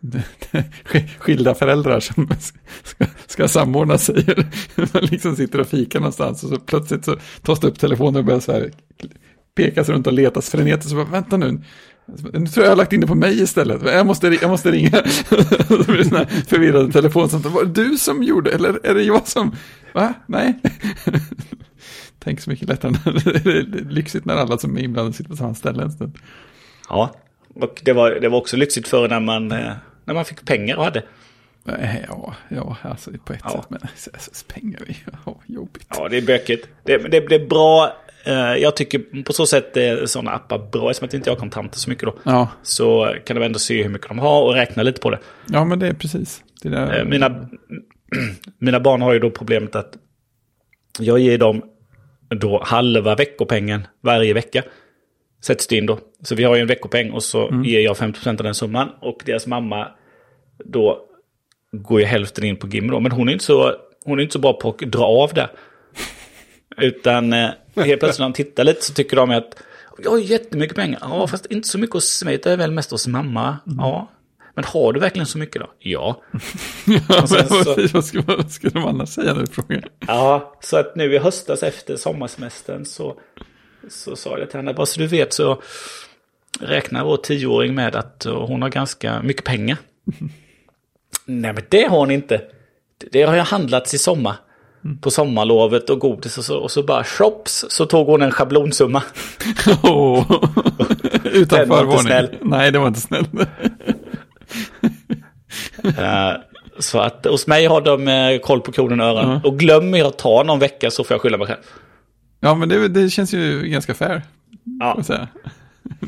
[0.00, 0.24] det-
[1.18, 2.28] skilda föräldrar som
[2.82, 4.24] ska, ska samordna sig.
[4.74, 8.24] Man liksom sitter och fikar någonstans och så plötsligt så tas det upp telefonen och
[8.24, 8.70] börjar så här
[9.54, 10.90] pekas runt och letas frenetiskt.
[10.90, 11.60] Så bara, vänta nu,
[12.06, 13.82] nu tror jag jag har lagt in det på mig istället.
[13.84, 14.90] Jag måste, jag måste ringa.
[15.68, 17.52] Så blir det sån här förvirrade telefonsamtal.
[17.52, 19.56] Var det du som gjorde eller är det jag som?
[19.92, 20.14] Va?
[20.26, 20.58] Nej.
[22.18, 22.92] Tänk så mycket lättare.
[23.44, 26.18] Det är lyxigt när alla som är inblandade sitter på samma ställe en stund.
[26.88, 27.14] Ja,
[27.54, 29.72] och det var, det var också lyxigt förr när man, eh,
[30.04, 31.02] när man fick pengar och hade.
[32.08, 33.50] Ja, ja, alltså på ett Ja.
[33.96, 34.14] sätt.
[34.24, 34.96] Men pengar är
[35.26, 35.86] ja, jobbigt.
[35.88, 36.68] Ja, det är bökigt.
[36.84, 37.92] Det, det, det är bra.
[38.24, 40.90] Eh, Jag tycker på så sätt är sådana appar bra.
[40.90, 42.14] Eftersom att inte jag har kontanter så mycket då.
[42.24, 45.18] Ja, Så kan de ändå se hur mycket de har och räkna lite på det.
[45.48, 46.44] ja men det är precis.
[46.62, 47.48] Det där, Eh, Mina,
[48.58, 49.96] mina barn har ju då problemet att
[50.98, 51.62] jag ger dem
[52.28, 54.62] då halva veckopengen varje vecka.
[55.44, 55.98] Sätts det in då.
[56.22, 58.88] Så vi har ju en veckopeng och så ger jag 50% av den summan.
[59.00, 59.88] Och deras mamma
[60.64, 60.98] då
[61.72, 63.00] går ju hälften in på Gim då.
[63.00, 63.72] Men hon är inte så,
[64.04, 65.50] hon är inte så bra på att dra av det.
[66.80, 67.48] Utan eh,
[67.86, 69.54] helt plötsligt när de tittar lite så tycker de att
[69.98, 70.98] jag har jättemycket pengar.
[71.02, 72.38] Ja, fast inte så mycket hos mig.
[72.38, 73.56] Det är väl mest hos mamma.
[73.78, 74.10] Ja.
[74.54, 75.70] Men har du verkligen så mycket då?
[75.78, 76.22] Ja.
[77.08, 79.82] ja, så- vad, ska, vad ska de annars säga nu frågan?
[80.06, 83.16] Ja, så att nu i höstas efter sommarsemestern så,
[83.88, 85.62] så sa jag till henne, bara så du vet så
[86.60, 89.76] räknar vår tioåring med att hon har ganska mycket pengar.
[91.24, 92.36] Nej, men det har hon inte.
[92.98, 94.36] Det- Det har jag handlats i sommar.
[95.00, 99.02] På sommarlovet och godis och så, och så bara shops så tog hon en schablonsumma.
[99.82, 100.32] Åh.
[101.24, 102.38] Utan förvarning.
[102.42, 103.26] Nej, det var inte snäll.
[105.98, 106.32] Eh,
[106.78, 109.40] så att hos mig har de eh, koll på kronan och öron.
[109.44, 111.60] Och glömmer jag att ta någon vecka så får jag skylla mig själv.
[112.40, 114.22] Ja, men det, det känns ju ganska fair.
[114.80, 114.98] Ja.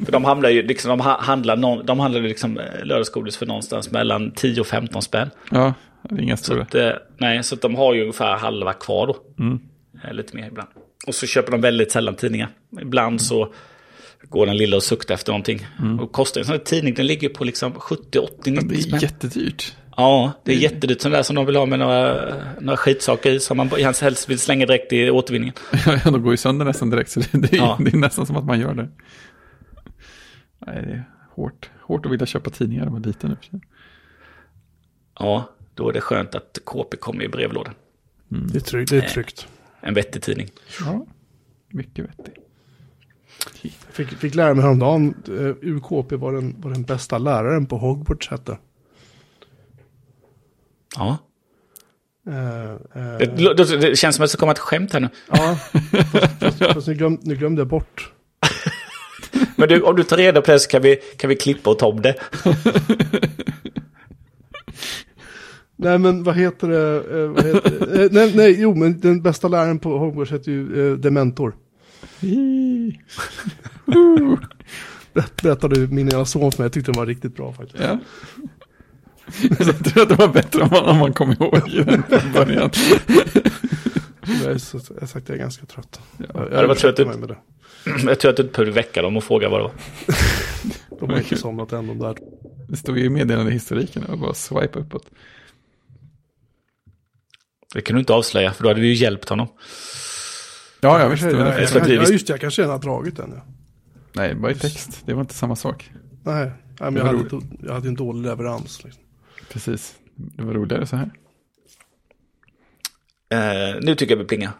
[0.04, 3.46] För de handlar ju liksom, de ha- handlar, någon, de handlar liksom eh, lördagsgodis för
[3.46, 5.30] någonstans mellan 10 och 15 spänn.
[5.50, 5.74] Ja,
[6.08, 6.62] det är inga Så stora.
[6.62, 9.16] att, eh, nej, så de har ju ungefär halva kvar då.
[9.44, 9.60] Mm.
[10.04, 10.68] Eh, Lite mer ibland.
[11.06, 12.48] Och så köper de väldigt sällan tidningar.
[12.80, 13.52] Ibland så
[14.28, 15.66] går den lilla och suktar efter någonting.
[16.00, 18.80] Och kostar en sån här tidning, den ligger på liksom 70, 80, Det 90 är
[18.82, 19.00] spänn.
[19.00, 19.76] jättedyrt.
[19.96, 21.00] Ja, det är jättedyrt.
[21.00, 23.40] Sån där som de vill ha med några, några skitsaker i.
[23.40, 25.54] Som man helst helst vill slänga direkt i återvinningen.
[25.86, 27.78] Ja, de går ju sönder nästan direkt, så det, det, är, Ja.
[27.80, 28.88] det är nästan som att man gör det.
[30.66, 33.36] Nej, det är hårt, hårt att vilja köpa tidningar när man är liten.
[35.18, 37.74] Ja, då är det skönt att KP kommer i brevlådan.
[38.28, 38.90] Det är tryggt.
[38.90, 39.46] Det är tryggt.
[39.80, 40.50] En vettig tidning.
[40.80, 41.06] Ja,
[41.68, 42.34] mycket vettigt.
[43.90, 48.28] Fick, fick lära mig häromdagen, eh, UKP var den, var den bästa läraren på Hogwarts
[48.30, 48.58] hette.
[50.96, 51.18] Ja.
[52.26, 52.76] Eh, eh,
[53.18, 55.08] Det, det, det känns som att det ska komma ett skämt här nu.
[55.28, 58.12] ja, fast, fast, fast nu, glöm, nu glömde jag bort.
[59.56, 61.78] Men du, om du tar reda på det så kan vi, kan vi klippa och
[61.78, 62.14] ta om det.
[65.76, 67.18] Nej men vad heter det?
[67.20, 68.02] Eh, vad heter det?
[68.04, 71.54] Eh, nej, nej, jo men den bästa läraren på Hogwarts heter ju eh, Dementor.
[75.14, 77.84] Berätt- Berättade min ena son för mig, jag tyckte den var riktigt bra faktiskt.
[77.84, 77.98] Ja.
[79.58, 82.70] Jag tror att det var bättre om man, om man kom ihåg den från början.
[84.44, 86.00] Jag är, så, jag sagt att jag är ganska trött.
[86.16, 86.26] Ja.
[86.34, 86.98] Jag, det var trött.
[87.06, 87.36] mig med det.
[88.06, 89.72] Jag tror att du inte behövde väcka dem och fråga vad det var.
[91.00, 92.16] De har inte somnat än de där.
[92.68, 95.06] Det stod ju i meddelandehistoriken och bara swipa uppåt.
[97.74, 99.48] Det kan du inte avslöja, för då hade vi ju hjälpt honom.
[100.80, 101.26] Ja, jag visste.
[101.26, 103.32] jag, Men jag, det jag, vi- ja, just det, jag kanske redan har dragit den.
[103.36, 103.42] Ja.
[104.12, 105.02] Nej, bara i text.
[105.06, 105.90] Det var inte samma sak.
[106.24, 106.50] Nej,
[106.80, 108.84] nej men jag hade, jag hade en dålig leverans.
[108.84, 109.02] Liksom.
[109.52, 109.94] Precis.
[110.16, 111.10] Det var roligare så här.
[113.28, 114.52] Eh, nu tycker jag vi plingar.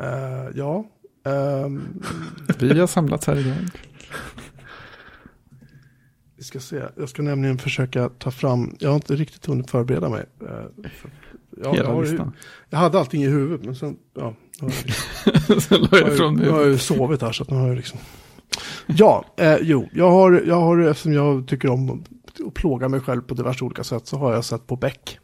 [0.00, 0.84] Eh, ja,
[1.26, 2.02] ehm,
[2.58, 3.56] Vi har samlats här idag.
[6.40, 6.82] Vi ska se.
[6.96, 10.24] Jag ska nämligen försöka ta fram, jag har inte riktigt hunnit förbereda mig.
[10.40, 10.48] Eh,
[10.80, 10.90] ja,
[11.64, 12.32] jag, Hela har, ju- listan.
[12.70, 14.72] jag hade allting i huvudet, men sen, ja, har
[15.48, 16.68] jag, så la jag, jag har ifrån ju- jag har mig.
[16.68, 17.98] ju sovit här så att nu har jag liksom.
[18.86, 23.22] Ja, eh, jo, jag har, jag har, eftersom jag tycker om att- plåga mig själv
[23.22, 25.18] på diverse olika sätt, så har jag sett på Beck.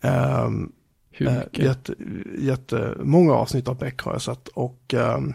[0.00, 0.72] Ehm,
[1.10, 1.64] Hur Eh, mycket?
[1.64, 1.94] jätte,
[2.38, 5.34] jättemånga avsnitt av Beck har jag sett och ehm,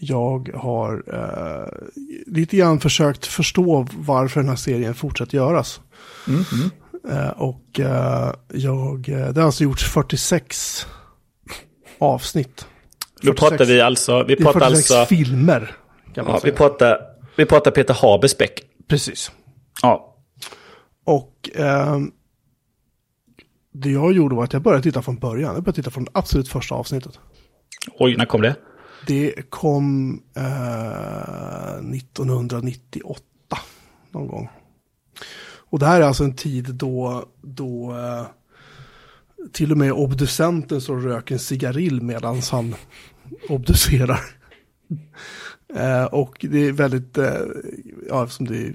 [0.00, 1.88] jag har eh,
[2.26, 5.80] lite grann försökt förstå varför den här serien fortsätter göras.
[6.28, 6.70] Mm, mm.
[7.08, 10.86] Eh, och eh, jag, eh, det har alltså gjorts 46
[11.98, 12.66] avsnitt.
[13.22, 15.76] Då 46 pratar vi alltså, vi pratar 46 alltså, filmer.
[16.14, 16.56] Kan man ja, vi säga.
[16.56, 16.98] pratar,
[17.36, 18.62] vi pratar Peter Habers Beck.
[18.88, 19.30] Precis.
[19.82, 20.16] Ja,
[21.04, 22.10] Och ehm,
[23.72, 25.54] det jag gjorde var att jag började titta från början.
[25.54, 27.18] Jag började titta från absolut första avsnittet.
[27.98, 28.56] oj, när kom det?
[29.06, 33.24] Det kom eh, 1998
[34.10, 34.48] någon gång.
[35.70, 38.26] Och det här är alltså en tid då, då eh,
[39.52, 42.74] till och med obducenten så röker en cigarill medan han
[43.48, 44.20] obducerar.
[45.76, 47.40] eh, och det är väldigt, eh,
[48.08, 48.74] ja eftersom det är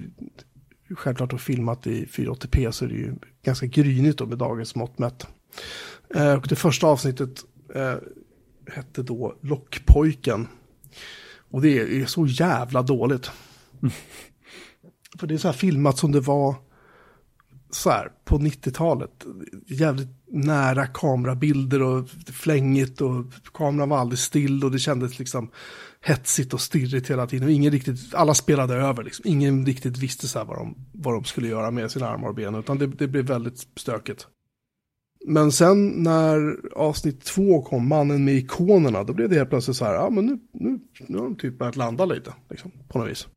[0.94, 4.98] självklart att filmat i 480p så är det ju ganska grynigt då med dagens mått
[4.98, 5.26] mätt.
[6.14, 7.94] Eh, och det första avsnittet eh,
[8.72, 10.48] hette då Lockpojken.
[11.50, 13.30] Och det är, så jävla dåligt.
[15.18, 16.54] För det är så här filmat som det var
[17.70, 19.26] så här på 90-talet.
[19.66, 25.50] Jävligt nära kamerabilder och flängigt och kameran var aldrig still och det kändes liksom
[26.00, 27.48] hetsigt och stirrigt hela tiden.
[27.48, 29.24] Och ingen riktigt, alla spelade över liksom.
[29.28, 32.54] Ingen riktigt visste så vad de, vad de skulle göra med sina armar och ben.
[32.54, 34.26] Utan det, det blev väldigt stökigt.
[35.28, 39.84] Men sen när avsnitt två kom, mannen med ikonerna, då blev det helt plötsligt så
[39.84, 43.10] här, ja men nu, nu, nu har de typ börjat landa lite, liksom, på något
[43.10, 43.28] vis.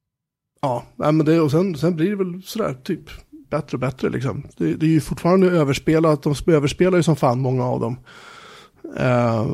[0.61, 3.09] Ja, men det, och sen, sen blir det väl sådär, typ,
[3.49, 4.47] bättre och bättre liksom.
[4.57, 7.97] Det, det är ju fortfarande överspelat, de överspelar ju som fan många av dem.
[8.97, 9.47] Eh,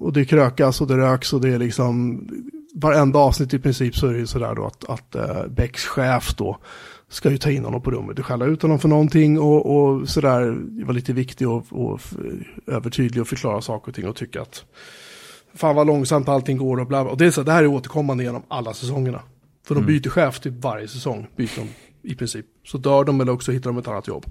[0.00, 2.26] och det krökas och det röks och det är liksom,
[2.74, 6.34] varenda avsnitt i princip så är det ju sådär då att, att eh, Becks chef
[6.36, 6.58] då
[7.10, 10.08] ska ju ta in honom på rummet och skälla ut honom för någonting och, och
[10.08, 12.00] sådär var lite viktig och, och
[12.66, 14.64] övertydlig och förklara saker och ting och tycka att
[15.54, 17.12] fan vad långsamt allting går och bla bla.
[17.12, 19.22] Och det, är så, det här är återkommande genom alla säsongerna.
[19.66, 21.68] För de byter chef typ varje säsong, byter de
[22.08, 22.46] i princip.
[22.64, 24.26] Så dör de eller också hittar de ett annat jobb.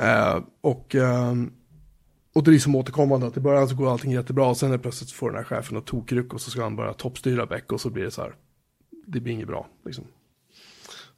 [0.00, 1.52] Eh, och, ehm,
[2.34, 4.78] och det är liksom återkommande att i början så går allting jättebra och sen är
[4.78, 7.80] plötsligt får den här chefen ett tokryck och så ska han börja toppstyra Beck och
[7.80, 8.34] så blir det så här,
[9.06, 10.04] det blir inget bra liksom.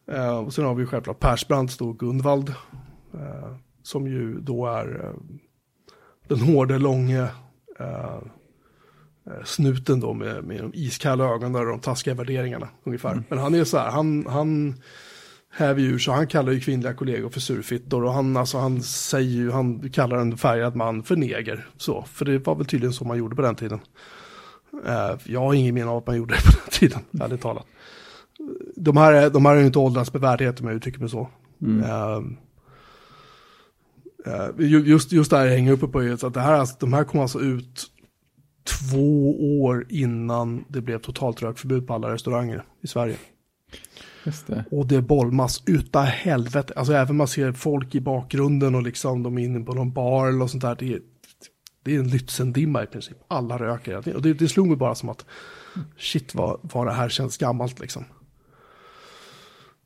[0.07, 2.49] Eh, och sen har vi ju självklart Persbrandt då, Gunvald,
[3.15, 5.15] eh, som ju då är eh,
[6.29, 7.29] den hårde, långe
[7.79, 8.19] eh,
[9.27, 13.23] eh, snuten då med, med de iskalla ögonen och de taskiga värderingarna ungefär.
[13.29, 14.75] Men han är så här, han, han
[15.51, 19.31] häver ur så han kallar ju kvinnliga kollegor för surfittor och han, alltså, han säger
[19.31, 21.67] ju, han kallar en färgad man för neger.
[21.77, 23.81] Så, för det var väl tydligen så man gjorde på den tiden.
[24.87, 27.67] Uh, jag har ingen minne av att man gjorde det på den tiden, ärligt talat.
[28.77, 31.09] De här, är, de här är ju inte åldrats med värdighet om jag uttrycker mig
[31.09, 31.29] så.
[31.63, 31.85] Mm.
[31.85, 32.23] Uh,
[34.27, 36.93] uh, just, just det här jag hänger uppe på är att det här, alltså, de
[36.93, 37.93] här kom alltså ut
[38.65, 43.17] två år innan det blev totalt rökförbud på alla restauranger i Sverige.
[44.47, 44.65] Det.
[44.71, 46.73] Och det bolmas utav helvete.
[46.77, 50.29] Alltså även man ser folk i bakgrunden och liksom de är inne på någon bar
[50.29, 50.77] eller sånt där.
[50.79, 51.01] Det är,
[51.83, 53.17] det är en Lützendimma i princip.
[53.29, 54.15] Alla röker.
[54.17, 55.25] Och det, det slog mig bara som att
[55.99, 58.05] shit vad, vad det här känns gammalt liksom.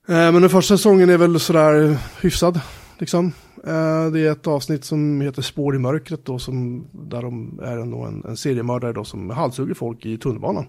[0.08, 2.60] Eh, men den första säsongen är väl sådär hyfsad.
[2.98, 3.32] Liksom.
[3.64, 7.76] Eh, det är ett avsnitt som heter Spår i mörkret då, som, där de är
[7.76, 10.66] en, en, en seriemördare då, som halshugger folk i tunnelbanan.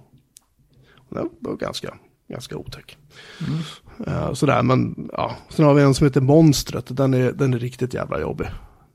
[1.10, 1.94] Det var ganska,
[2.30, 2.98] ganska otäck.
[3.48, 3.60] Mm.
[4.08, 5.36] Uh, sådär, men ja.
[5.50, 6.98] Sen har vi en som heter Monstret.
[6.98, 8.48] Den är, den är riktigt jävla jobbig.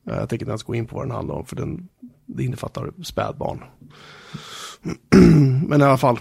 [0.04, 1.88] Jag tänker inte ens gå in på vad den handlar om, för den
[2.26, 3.64] det innefattar spädbarn.
[5.68, 6.18] men i alla fall.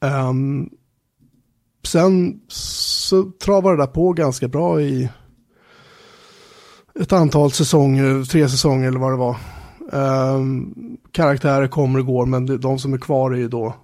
[0.00, 0.70] Um,
[1.86, 5.08] sen så travar det där på ganska bra i
[7.00, 9.36] ett antal säsonger, tre säsonger eller vad det var.
[9.92, 10.74] Um,
[11.12, 13.74] karaktärer kommer och går, men de som är kvar är ju då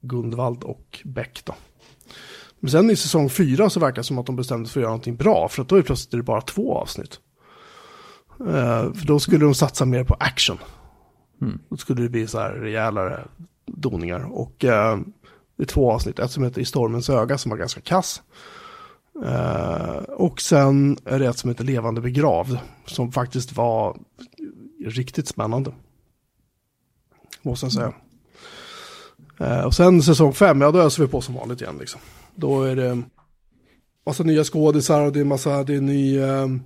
[0.00, 1.54] Gundvald och Beck då.
[2.60, 4.82] Men sen i säsong fyra så verkar det som att de bestämde sig för att
[4.82, 7.20] göra någonting bra, för att då är plötsligt det bara två avsnitt.
[8.40, 10.58] Uh, för då skulle de satsa mer på action.
[11.40, 11.58] Mm.
[11.68, 13.24] Då skulle det bli så här rejälare
[13.66, 14.32] doningar.
[14.32, 14.98] Och uh,
[15.60, 18.22] det är två avsnitt, ett som heter I stormens öga som var ganska kass.
[19.24, 23.96] Uh, och sen är det ett som heter Levande begravd, som faktiskt var
[24.84, 25.72] riktigt spännande.
[27.42, 27.92] Måste jag säga.
[29.40, 32.00] Uh, och sen säsong fem, ja då öser vi på som vanligt igen liksom.
[32.34, 33.02] Då är det
[34.06, 36.56] massa nya skådisar och det är massa, det är ny uh,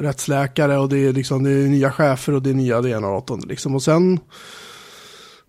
[0.00, 3.08] rättsläkare och det är liksom, det är nya chefer och det är nya det ena
[3.08, 3.74] och det liksom.
[3.74, 4.20] Och sen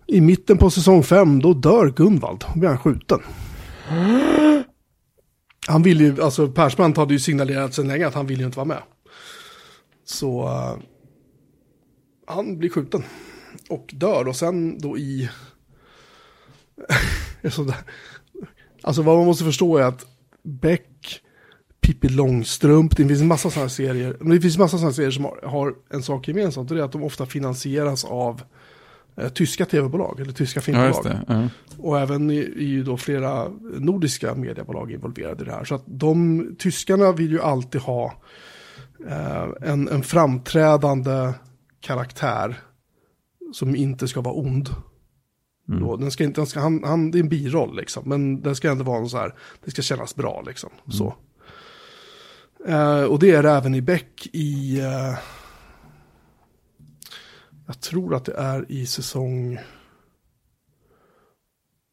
[0.08, 3.20] i mitten på säsong fem, då dör Gunvald, då blir han skjuten.
[5.66, 8.56] Han vill ju, alltså Persbrandt hade ju signalerat sedan länge att han vill ju inte
[8.56, 8.82] vara med.
[10.04, 10.76] Så uh,
[12.26, 13.02] han blir skjuten
[13.68, 15.30] och dör och sen då i...
[18.82, 20.06] alltså vad man måste förstå är att
[20.42, 21.20] Beck,
[21.80, 25.10] Pippi Långstrump, det finns en massa sådana serier, men det finns en massa sådana serier
[25.10, 28.42] som har, har en sak gemensamt och det är att de ofta finansieras av
[29.34, 31.02] tyska tv-bolag eller tyska filmbolag.
[31.04, 31.48] Ja, -huh.
[31.78, 33.48] Och även är ju då flera
[33.78, 35.64] nordiska mediebolag involverade i det här.
[35.64, 38.14] Så att de tyskarna vill ju alltid ha
[39.08, 41.32] eh, en, en framträdande
[41.80, 42.60] karaktär
[43.52, 44.68] som inte ska vara ond.
[45.68, 45.80] Mm.
[45.80, 48.56] Då, den ska inte, den ska, han, han, det är en biroll liksom, men den
[48.56, 50.70] ska ändå vara en så här, det ska kännas bra liksom.
[50.84, 50.92] Mm.
[50.92, 51.14] Så.
[52.66, 55.18] Eh, och det är det även i Beck i, eh,
[57.68, 59.58] jag tror att det är i säsong...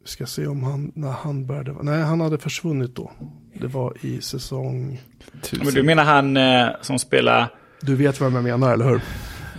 [0.03, 1.76] Vi ska se om han, när han började.
[1.82, 3.11] Nej, han hade försvunnit då.
[3.59, 5.01] Det var i säsong...
[5.51, 7.53] Men du menar han eh, som spelar...
[7.82, 9.01] Du vet vad jag menar, eller hur?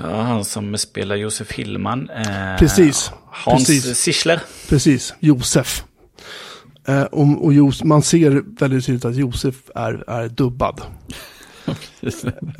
[0.02, 2.10] Ja, han som spelar Josef Hillman.
[2.10, 3.10] Eh, precis.
[3.26, 3.98] Hans precis.
[3.98, 4.42] Sichler.
[4.68, 5.84] Precis, Josef.
[6.88, 10.82] Eh, och, och Jos, man ser väldigt tydligt att Josef är, är dubbad.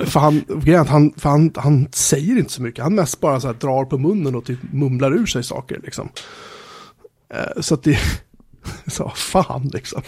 [0.06, 0.44] För han,
[0.86, 2.84] han, för han, han säger inte så mycket.
[2.84, 6.08] Han mest bara så här drar på munnen och typ mumlar ur sig saker liksom.
[7.34, 7.98] Eh, så att det,
[8.86, 10.02] så fan liksom.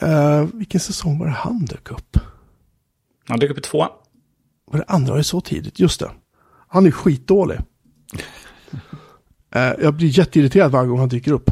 [0.00, 2.18] Eh, vilken säsong var det han dök upp?
[3.28, 3.90] Han dök upp i tvåan.
[4.70, 5.80] Var det andra var det så tidigt?
[5.80, 6.10] Just det.
[6.68, 7.58] Han är skitdålig.
[9.54, 11.50] Eh, jag blir jätteirriterad varje gång han dyker upp.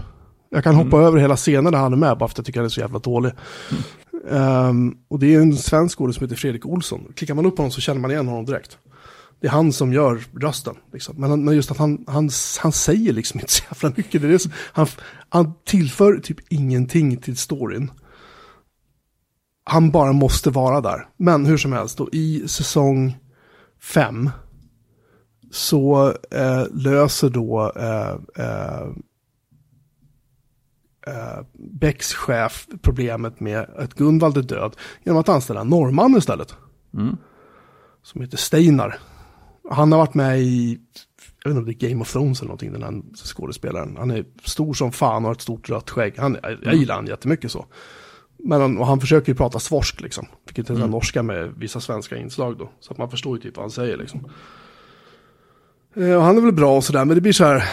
[0.50, 1.06] Jag kan hoppa mm.
[1.06, 2.80] över hela scenen när han är med bara för att jag tycker han är så
[2.80, 3.32] jävla dålig.
[3.70, 3.82] Mm.
[4.24, 7.12] Um, och det är en svensk skådespelare som heter Fredrik Olsson.
[7.16, 8.78] Klickar man upp på honom så känner man igen honom direkt.
[9.40, 10.74] Det är han som gör rösten.
[10.92, 11.14] Liksom.
[11.18, 14.22] Men, men, just att han, han, han säger liksom inte så jävla mycket.
[14.22, 14.86] Det är så, han,
[15.28, 17.90] han tillför typ ingenting till storyn.
[19.64, 21.08] Han bara måste vara där.
[21.16, 23.16] Men hur som helst, då, i säsong
[23.80, 24.30] fem
[25.50, 28.88] så eh, löser då eh, eh,
[31.06, 36.54] eh, Becks chef problemet med att Gunvald är död genom att anställa en norrman istället.
[36.94, 37.16] Mm.
[38.02, 38.98] Som heter Steinar.
[39.70, 40.80] Han har varit med i,
[41.42, 43.96] jag vet inte om det är Game of Thrones eller någonting, den här skådespelaren.
[43.98, 46.14] Han är stor som fan och har ett stort rött skägg.
[46.18, 47.66] Han, jag, jag gillar han jättemycket så.
[48.44, 50.26] Men han, och han försöker ju prata svorsk liksom.
[50.44, 50.90] Vilket är mm.
[50.90, 52.70] norska med vissa svenska inslag då.
[52.80, 54.30] Så att man förstår ju typ vad han säger liksom.
[55.96, 57.64] Eh, och han är väl bra och sådär, men det blir så här,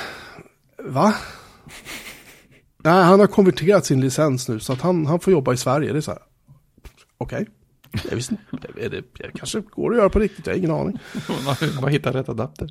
[0.84, 1.14] va?
[2.84, 5.92] Nej, han har konverterat sin licens nu så att han, han får jobba i Sverige.
[5.92, 6.22] Det är så här.
[7.18, 7.48] Okej.
[8.10, 8.36] Jag visste.
[8.76, 10.98] Det, det, det kanske går att göra på riktigt, jag har ingen aning.
[11.82, 12.70] Bara hitta rätt adapter.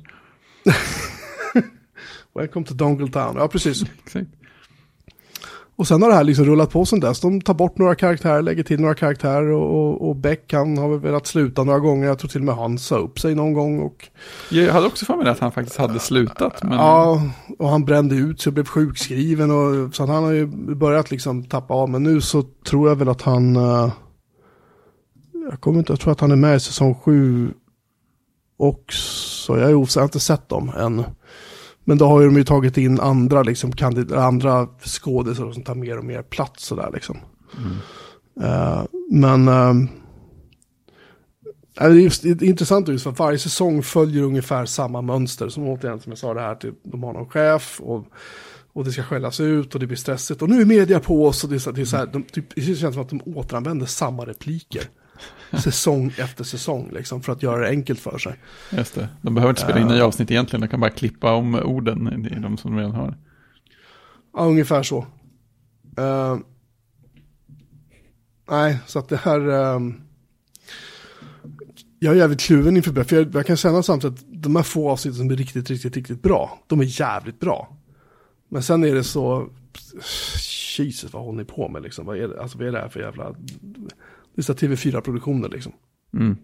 [2.35, 3.35] Welcome to Dongle Town.
[3.37, 3.83] Ja, precis.
[4.05, 4.27] Exakt.
[5.79, 7.19] Och sen har det här liksom rullat på sen dess.
[7.19, 10.99] De tar bort några karaktärer, lägger till några karaktärer och, och, Beck han har väl
[10.99, 12.07] velat sluta några gånger.
[12.07, 13.79] Jag tror till och med han sa upp sig någon gång.
[13.79, 14.09] Och,
[14.49, 16.63] Jag hade också för mig att han faktiskt hade slutat.
[16.63, 16.77] Men...
[16.77, 17.21] Ja,
[17.59, 19.51] och han brände ut sig och blev sjukskriven.
[19.51, 21.89] Och, så han har ju börjat liksom tappa av.
[21.89, 23.55] Men nu så tror jag väl att han...
[23.55, 23.91] eh,
[25.51, 27.53] jag kommer inte, jag tror att han är med i säsong sju
[28.57, 29.59] också.
[29.59, 31.03] Jag är osäker, jag har inte sett dem än.
[31.89, 33.71] Men då har ju de ju tagit in andra, liksom,
[34.15, 37.17] andra skådisar som tar mer och mer plats sådär liksom.
[38.41, 39.73] Eh, men eh,
[41.73, 45.49] det är just det är intressant just för varje säsong följer ungefär samma mönster.
[45.49, 48.05] Som återigen som jag sa det här, typ, de har någon chef och,
[48.73, 50.41] och det ska skällas ut och det blir stressigt.
[50.41, 52.23] Och nu är media på oss och det, är så, det, är så här, de,
[52.23, 54.83] typ, det känns som att de återanvänder samma repliker.
[55.63, 58.35] säsong efter säsong liksom för att göra det enkelt för sig.
[58.71, 59.09] Just det.
[59.21, 60.61] De behöver inte spela in nya avsnitt egentligen.
[60.61, 63.17] De kan bara klippa om orden i de som de redan har.
[64.33, 65.05] Ja, ungefär så.
[65.97, 66.37] Eh,
[68.49, 69.39] nej, så att det här...
[69.49, 70.01] ehm,
[71.99, 74.63] jag är jävligt kluven inför det, för jag, jag kan känna samtidigt att de här
[74.63, 77.77] få avsnitten som är riktigt, riktigt, riktigt bra, de är jävligt bra.
[78.49, 79.49] Men sen är det så...
[80.77, 82.05] Jesus, vad håller ni på med liksom?
[82.05, 83.35] Vad är det, alltså, vad är det här för jävla...
[84.47, 85.73] Här TV4-produktioner liksom.
[86.13, 86.37] Mm.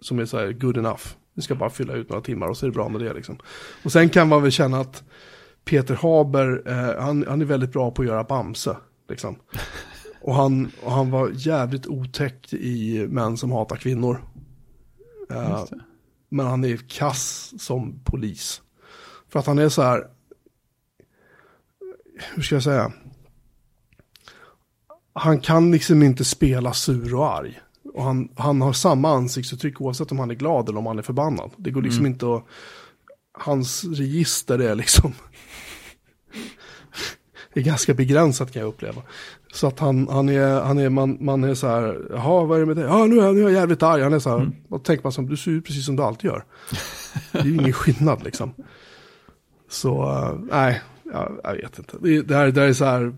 [0.00, 1.02] Som är så här good enough.
[1.34, 3.38] Vi ska bara fylla ut några timmar och så är det bra med det liksom.
[3.84, 5.04] Och sen kan man väl känna att
[5.64, 8.76] Peter Haber, eh, han, han är väldigt bra på att göra Bamse.
[9.08, 9.36] Liksom.
[10.20, 14.22] Och, han, och han var jävligt otäck i Män som hatar kvinnor.
[15.30, 15.64] Eh,
[16.28, 18.62] men han är kass som polis.
[19.28, 20.06] För att han är så här,
[22.34, 22.92] hur ska jag säga?
[25.18, 27.60] Han kan liksom inte spela sur och arg.
[27.94, 31.02] Och han, han har samma ansiktsuttryck oavsett om han är glad eller om han är
[31.02, 31.50] förbannad.
[31.56, 32.44] Det går liksom inte att...
[33.38, 35.12] Hans register är liksom...
[37.60, 39.02] är ganska begränsat kan jag uppleva.
[39.52, 42.60] Så att han, han är, han är, man, man är så här, jaha vad är
[42.60, 42.84] det med dig?
[42.84, 44.02] Ja nu är, nu är jag jävligt arg.
[44.02, 46.30] Han är så här, och tänker man som, du ser ut precis som du alltid
[46.30, 46.44] gör.
[47.32, 48.54] Det är ju ingen skillnad liksom.
[49.68, 51.96] Så, eh, nej, jag, jag vet inte.
[52.00, 53.16] Det, det, här, det här är så här,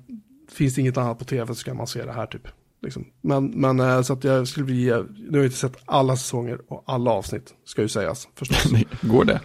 [0.58, 2.48] finns det inget annat på tv så ska man se det här typ.
[2.82, 3.06] Liksom.
[3.20, 6.60] Men, men eh, så att jag skulle bli, nu har jag inte sett alla säsonger
[6.68, 8.72] och alla avsnitt, ska ju sägas förstås.
[9.02, 9.40] Går det?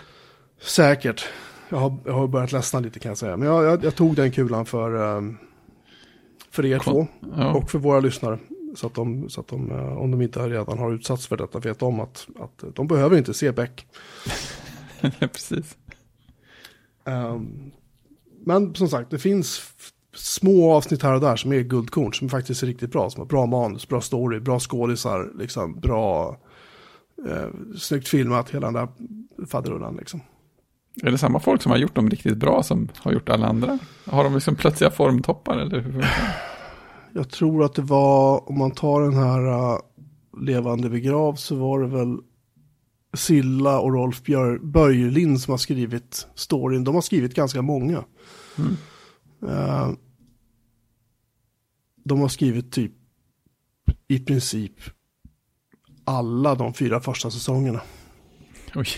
[0.60, 1.26] Säkert.
[1.68, 3.36] Jag har, jag har börjat ledsna lite kan jag säga.
[3.36, 5.22] Men jag, jag, jag tog den kulan för, eh,
[6.50, 7.52] för er två Ja.
[7.52, 8.38] och för våra lyssnare.
[8.76, 11.58] Så att, de, så att de, eh, om de inte redan har utsatts för detta,
[11.58, 13.86] vet om att, att de behöver inte se Beck.
[15.20, 15.76] Precis.
[17.04, 17.70] Ehm,
[18.44, 19.58] men som sagt, det finns
[20.14, 23.10] små avsnitt här och där som är guldkorn, som faktiskt är riktigt bra.
[23.10, 26.36] Som har bra manus, bra story, bra skådisar, liksom, bra,
[27.28, 27.48] eh,
[27.78, 28.88] snyggt filmat, hela den där
[29.46, 30.20] faderullan liksom.
[31.02, 33.78] Är det samma folk som har gjort dem riktigt bra som har gjort alla andra?
[34.06, 36.06] Har de liksom plötsliga formtoppar eller?
[37.12, 39.78] Jag tror att det var, om man tar den här uh,
[40.40, 42.18] Levande begrav så var det väl
[43.16, 46.84] Silla och Rolf Björ, Böjlin som har skrivit storyn.
[46.84, 48.04] De har skrivit ganska många.
[49.48, 49.90] Eh,
[52.04, 52.92] de har skrivit typ
[54.08, 54.72] i princip
[56.04, 57.80] alla de fyra första säsongerna.
[58.74, 58.88] Oj,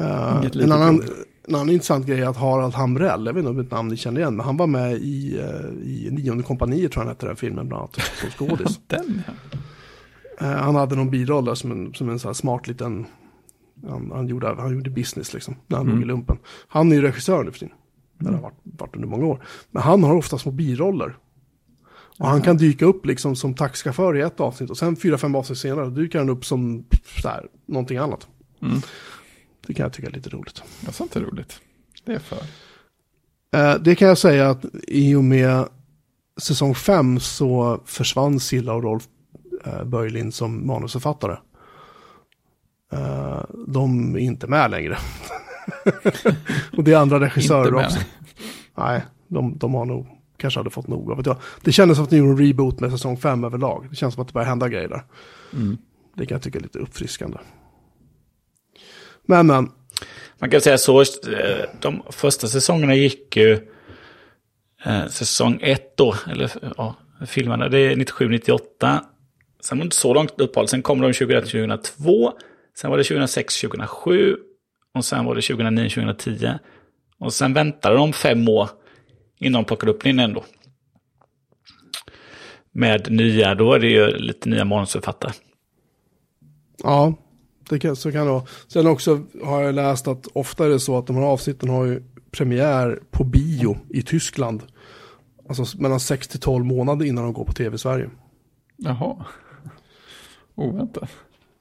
[0.00, 1.02] Eh, Inget en, annan,
[1.48, 3.96] en annan intressant grej är att Harald Hamrell, jag vet inte om ett namn ni
[3.96, 7.26] känner igen, men han var med i, uh, i Nionde kompaniet tror jag han hette
[7.26, 8.80] den filmen bland annat, som skådis.
[8.86, 9.32] den ja.
[10.46, 13.06] Eh, han hade någon biroll där som en, som en så här smart liten,
[13.88, 16.38] han, han, gjorde, han gjorde business liksom, när han låg i lumpen.
[16.68, 17.74] Han är ju regissör nu för tiden,
[18.18, 19.44] det har varit, varit under många år.
[19.70, 21.16] Men han har ofta små biroller.
[22.18, 25.34] Och han kan dyka upp liksom som taxichaufför i ett avsnitt och sen fyra, fem
[25.34, 26.84] avsnitt senare dyker han upp som
[27.22, 28.28] så här, någonting annat.
[28.62, 28.80] Mm.
[29.66, 30.62] Det kan jag tycka är lite roligt.
[30.86, 30.92] ja.
[30.92, 31.60] Sånt är roligt.
[32.04, 32.42] Det är för.
[33.56, 35.68] Eh, det kan jag säga att i och med
[36.40, 39.04] säsong fem så försvann Silla och Rolf
[39.64, 41.36] eh, som manusförfattare.
[42.92, 44.98] Eh, de är inte med längre.
[46.76, 47.98] och det är andra regissörer också.
[48.74, 50.06] Nej, de, de har nog,
[50.36, 51.16] kanske hade fått nog.
[51.16, 51.36] Vet jag.
[51.62, 53.86] Det kändes som att de gjorde en reboot med säsong fem överlag.
[53.90, 55.04] Det känns som att det börjar hända grejer där.
[55.52, 55.78] Mm.
[56.14, 57.38] Det kan jag tycka är lite uppfriskande.
[59.26, 59.70] Men, men.
[60.38, 61.06] Man kan säga så, eh,
[61.80, 63.52] de första säsongerna gick ju
[64.84, 66.94] eh, säsong ett då, eller ja,
[67.26, 68.58] filmerna, det är 97-98.
[69.60, 72.32] Sen var det inte så långt uppehåll, sen kom de 2001-2002,
[72.78, 74.36] sen var det 2006-2007
[74.94, 76.58] och sen var det 2009-2010.
[77.18, 78.68] Och sen väntade de fem år
[79.38, 80.44] innan de plockade upp den ändå.
[82.72, 85.32] Med nya, då är det ju lite nya manusförfattare.
[86.82, 87.14] Ja,
[87.68, 88.46] det kan, så kan det vara.
[88.66, 91.84] Sen också har jag läst att ofta är det så att de här avsnitten har
[91.84, 94.62] ju premiär på bio i Tyskland.
[95.48, 98.10] Alltså mellan 6 till 12 månader innan de går på tv i Sverige.
[98.76, 99.24] Jaha.
[100.54, 101.10] Oväntat.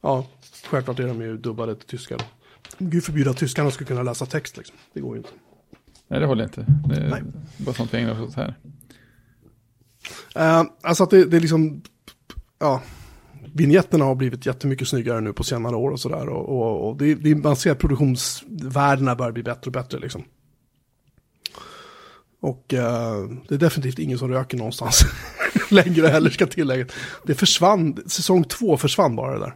[0.01, 0.25] Ja,
[0.65, 2.17] självklart är de ju dubbade till tyska.
[2.77, 4.77] Gud förbjuda att tyskarna ska kunna läsa text liksom.
[4.93, 5.29] Det går ju inte.
[6.07, 6.65] Nej, det håller jag inte.
[6.87, 7.21] Det är Nej.
[7.57, 8.55] bara sånt vi ägnar oss åt här.
[10.37, 11.81] Uh, alltså att det, det är liksom,
[12.59, 12.81] ja,
[13.53, 16.29] Vinjetterna har blivit jättemycket snyggare nu på senare år och sådär.
[16.29, 20.23] Och, och, och det, det, man ser att produktionsvärdena börjar bli bättre och bättre liksom.
[22.39, 25.05] Och eh, det är definitivt ingen som röker någonstans
[25.71, 26.91] längre heller ska tilläggas.
[27.25, 29.55] Det försvann, säsong två försvann bara det där.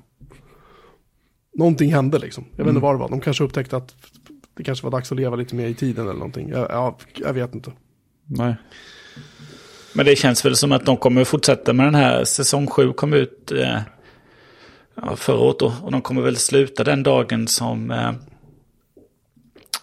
[1.55, 2.45] Någonting hände liksom.
[2.55, 3.09] Jag vet inte vad det var.
[3.09, 3.95] De kanske upptäckte att
[4.59, 6.49] det kanske var dags att leva lite mer i tiden eller någonting.
[6.49, 7.71] Jag, jag, jag vet inte.
[8.25, 8.55] Nej.
[9.93, 12.23] Men det känns väl som att de kommer fortsätta med den här.
[12.23, 13.79] Säsong 7 kom ut eh,
[15.15, 15.73] förra året då.
[15.81, 18.09] Och de kommer väl sluta den dagen som, eh,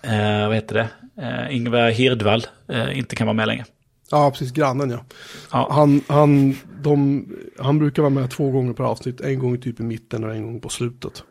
[0.03, 0.89] eh, vad heter det,
[1.23, 3.65] eh, Ingvar Hirdvall eh, inte kan vara med längre.
[4.11, 4.53] Ja, precis.
[4.53, 5.05] Grannen ja.
[5.53, 5.69] Ja.
[5.71, 7.27] Han, han, de,
[7.59, 9.21] han brukar vara med två gånger per avsnitt.
[9.21, 11.23] En gång typ i mitten och en gång på slutet.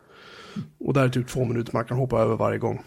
[0.78, 2.84] Och där är typ två minuter man kan hoppa över varje gång.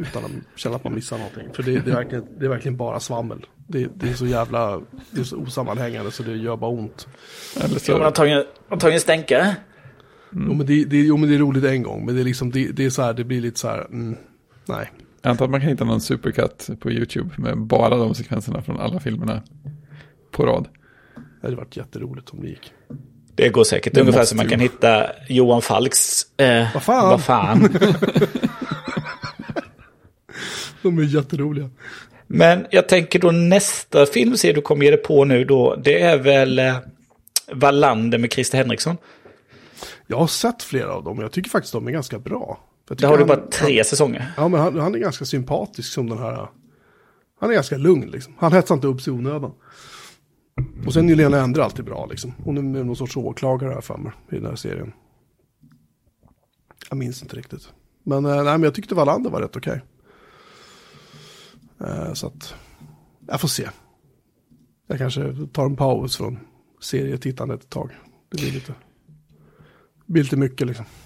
[0.00, 1.48] Utan att känna att man missar någonting.
[1.54, 3.46] För det, det, är, verkligen, det är verkligen bara svammel.
[3.66, 4.80] Det, det är så jävla,
[5.10, 7.08] det är så osammanhängande så det gör bara ont.
[7.56, 9.56] Eller Så man har så, tagit, man har tagit en stänkare.
[10.32, 12.06] Jo, men det, det, jo men det är roligt en gång.
[12.06, 14.16] Men det är liksom, det, det är så här, det blir lite så här, mm,
[14.66, 14.90] nej.
[15.22, 18.80] jag antar att man kan hitta någon supercut på YouTube med bara de sekvenserna från
[18.80, 19.42] alla filmerna
[20.30, 20.68] på rad.
[21.40, 22.72] Det hade varit jätteroligt om det gick.
[23.34, 23.94] Det går säkert.
[23.94, 26.22] Det Ungefär som man kan hitta Johan Falks...
[26.38, 27.10] Eh, Vad fan?
[27.10, 27.68] Vad fan.
[30.82, 31.70] De är jätteroliga.
[32.26, 35.76] Men jag tänker då nästa filmserie du kommer ge dig på nu då.
[35.76, 36.76] Det är väl eh,
[37.52, 38.96] Wallander med Christer Henriksson.
[40.06, 42.60] Jag har sett flera av dem och jag tycker faktiskt de är ganska bra.
[42.88, 44.32] Där tycker har du han- bara tre säsonger.
[44.36, 46.48] Ja, men han, han är ganska sympatisk som den här.
[47.40, 48.34] Han är ganska lugn liksom.
[48.38, 49.52] Han hetsar inte upp sig onödan.
[50.86, 52.34] Och sen är Lena Endre alltid bra liksom.
[52.44, 54.92] Hon är någon sorts åklagare här för mig i den här serien.
[56.88, 57.68] Jag minns inte riktigt.
[58.04, 59.72] Men, eh, nej, men jag tyckte Wallander var rätt okej.
[59.74, 59.80] Eh,
[62.14, 62.54] så att,
[63.26, 63.68] jag får se.
[64.86, 66.38] Jag kanske tar en paus från
[66.80, 67.90] serietittandet ett tag.
[68.30, 68.74] Det blir lite,
[70.06, 70.84] det blir lite mycket liksom.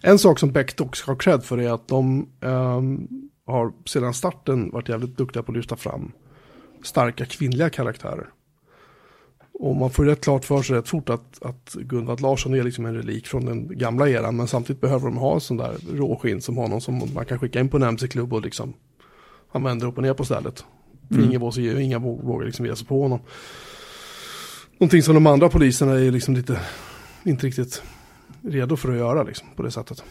[0.00, 3.08] En sak som Beck dock ska ha cred för är att de ehm,
[3.46, 6.12] har sedan starten varit jävligt duktiga på att lyfta fram
[6.82, 8.30] starka kvinnliga karaktärer.
[9.62, 12.86] Och man får rätt klart för sig rätt fort att, att Gunvald Larsson är liksom
[12.86, 14.36] en relik från den gamla eran.
[14.36, 17.60] Men samtidigt behöver de ha en sån där råskinn som honom som man kan skicka
[17.60, 18.72] in på en MC-klubb och liksom
[19.52, 20.64] han vänder upp och ner på stället.
[21.08, 23.20] För ingen, vågar, vågar vågar liksom ge sig på honom.
[24.78, 26.60] Någonting som de andra poliserna är liksom lite,
[27.24, 27.82] inte riktigt
[28.42, 30.04] redo för att göra liksom, på det sättet.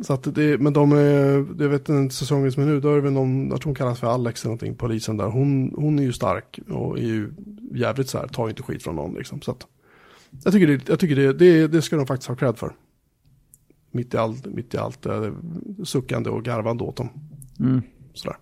[0.00, 2.94] Så att det, men de är, det vet den säsongen som är nu, då är
[2.94, 5.26] det väl någon, jag tror hon kallas för Alex eller någonting, polisen där.
[5.26, 7.32] Hon, hon är ju stark och är ju
[7.74, 9.42] jävligt så här, tar inte skit från någon liksom.
[9.42, 9.66] Så att,
[10.44, 12.72] jag tycker, det, jag tycker det, det, det ska de faktiskt ha cred för.
[13.90, 15.32] Mitt i allt, mitt i allt eh,
[15.84, 17.08] suckande och garvande åt dem.
[17.60, 17.82] Mm.
[18.14, 18.36] Sådär.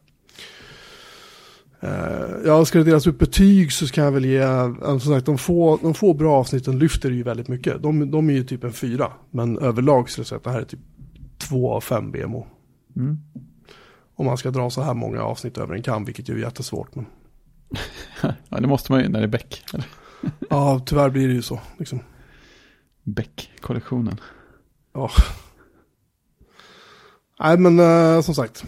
[1.84, 5.26] Uh, ja, ska det delas ut betyg så ska jag väl ge, alltså, som sagt,
[5.26, 7.82] de få, de få bra avsnitten lyfter ju väldigt mycket.
[7.82, 10.60] De, de är ju typ en fyra, men överlag skulle jag säga att det här
[10.60, 10.80] är typ
[11.50, 12.46] två av fem BMO.
[12.96, 13.18] Mm.
[14.14, 16.94] Om man ska dra så här många avsnitt över en kam, vilket ju är jättesvårt.
[16.94, 17.06] Men
[18.48, 19.64] Ja, det måste man ju när det är Beck.
[20.50, 21.60] Ja, tyvärr blir det ju så.
[21.78, 22.00] Liksom.
[23.02, 24.20] Beck-kollektionen.
[24.92, 25.10] Ja.
[27.40, 28.64] Nej, men eh, som sagt.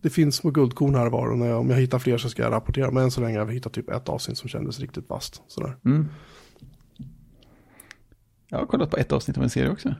[0.00, 2.42] Det finns små guldkorn här var och när jag, om jag hittar fler så ska
[2.42, 2.90] jag rapportera.
[2.90, 5.42] Men än så länge har vi hittat typ ett avsnitt som kändes riktigt vasst.
[5.46, 5.76] Sådär.
[5.84, 6.08] Mm.
[8.48, 9.94] Jag har kollat på ett avsnitt av en serie också.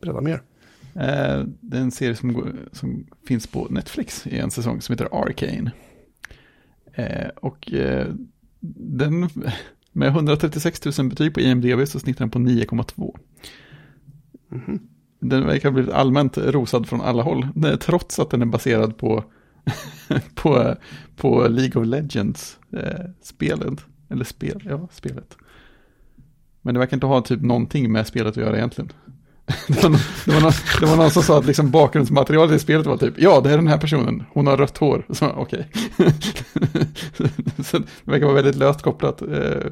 [0.00, 0.42] Berätta mer.
[0.94, 4.92] Eh, det är en serie som, går, som finns på Netflix i en säsong som
[4.92, 5.70] heter Arcane.
[6.94, 8.06] Eh, och eh,
[8.60, 9.28] den,
[9.92, 13.16] med 136 000 betyg på IMDB så snittar den på 9,2.
[14.48, 14.80] Mhm.
[15.20, 18.96] Den verkar ha blivit allmänt rosad från alla håll, eh, trots att den är baserad
[18.96, 19.24] på,
[20.34, 20.74] på,
[21.16, 23.84] på League of Legends-spelet.
[24.08, 25.36] Eller spel, ja, spelet.
[26.62, 28.92] Men det verkar inte ha typ någonting med spelet att göra egentligen.
[29.68, 32.58] Det var, någon, det, var någon, det var någon som sa att liksom bakgrundsmaterialet i
[32.58, 35.06] spelet var typ, ja det är den här personen, hon har rött hår.
[35.10, 35.68] Så okej.
[37.64, 39.22] Så det verkar vara väldigt löst kopplat.
[39.22, 39.66] Eh,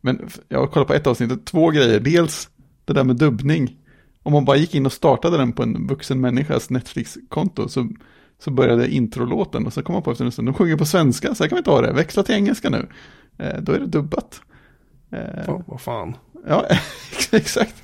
[0.00, 2.00] men jag har kollat på ett avsnitt, två grejer.
[2.00, 2.48] Dels
[2.84, 3.76] det där med dubbning.
[4.22, 7.88] om man bara gick in och startade den på en vuxen människas Netflix-konto så,
[8.44, 11.34] så började introlåten och så kom man på efter en stund, de sjunger på svenska,
[11.34, 12.88] så här kan vi inte ha det, växla till engelska nu.
[13.38, 14.40] Eh, då är det dubbat.
[15.12, 16.16] Eh, vad fan.
[16.46, 16.66] Ja,
[17.32, 17.82] exakt.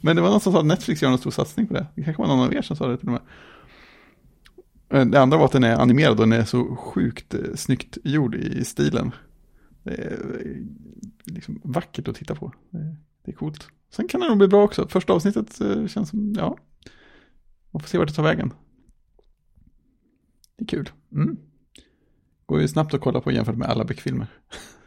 [0.00, 1.86] Men det var någon som sa att Netflix gör en stor satsning på det.
[1.94, 3.22] Det kanske var någon av er som sa det till och med.
[5.00, 7.98] Eh, det andra var att den är animerad och den är så sjukt eh, snyggt
[8.04, 9.12] gjord i stilen.
[9.82, 10.12] Det är
[10.46, 10.62] eh,
[11.34, 12.52] liksom vackert att titta på.
[12.70, 13.68] Det- är coolt.
[13.90, 14.88] Sen kan den nog bli bra också.
[14.88, 15.58] Första avsnittet
[15.90, 16.56] känns som, ja.
[17.70, 18.52] Man får se vart det tar vägen.
[20.56, 20.90] Det är kul.
[21.12, 21.36] Mm.
[22.46, 24.26] Går ju snabbt att kolla på jämfört med alla Beck-filmer.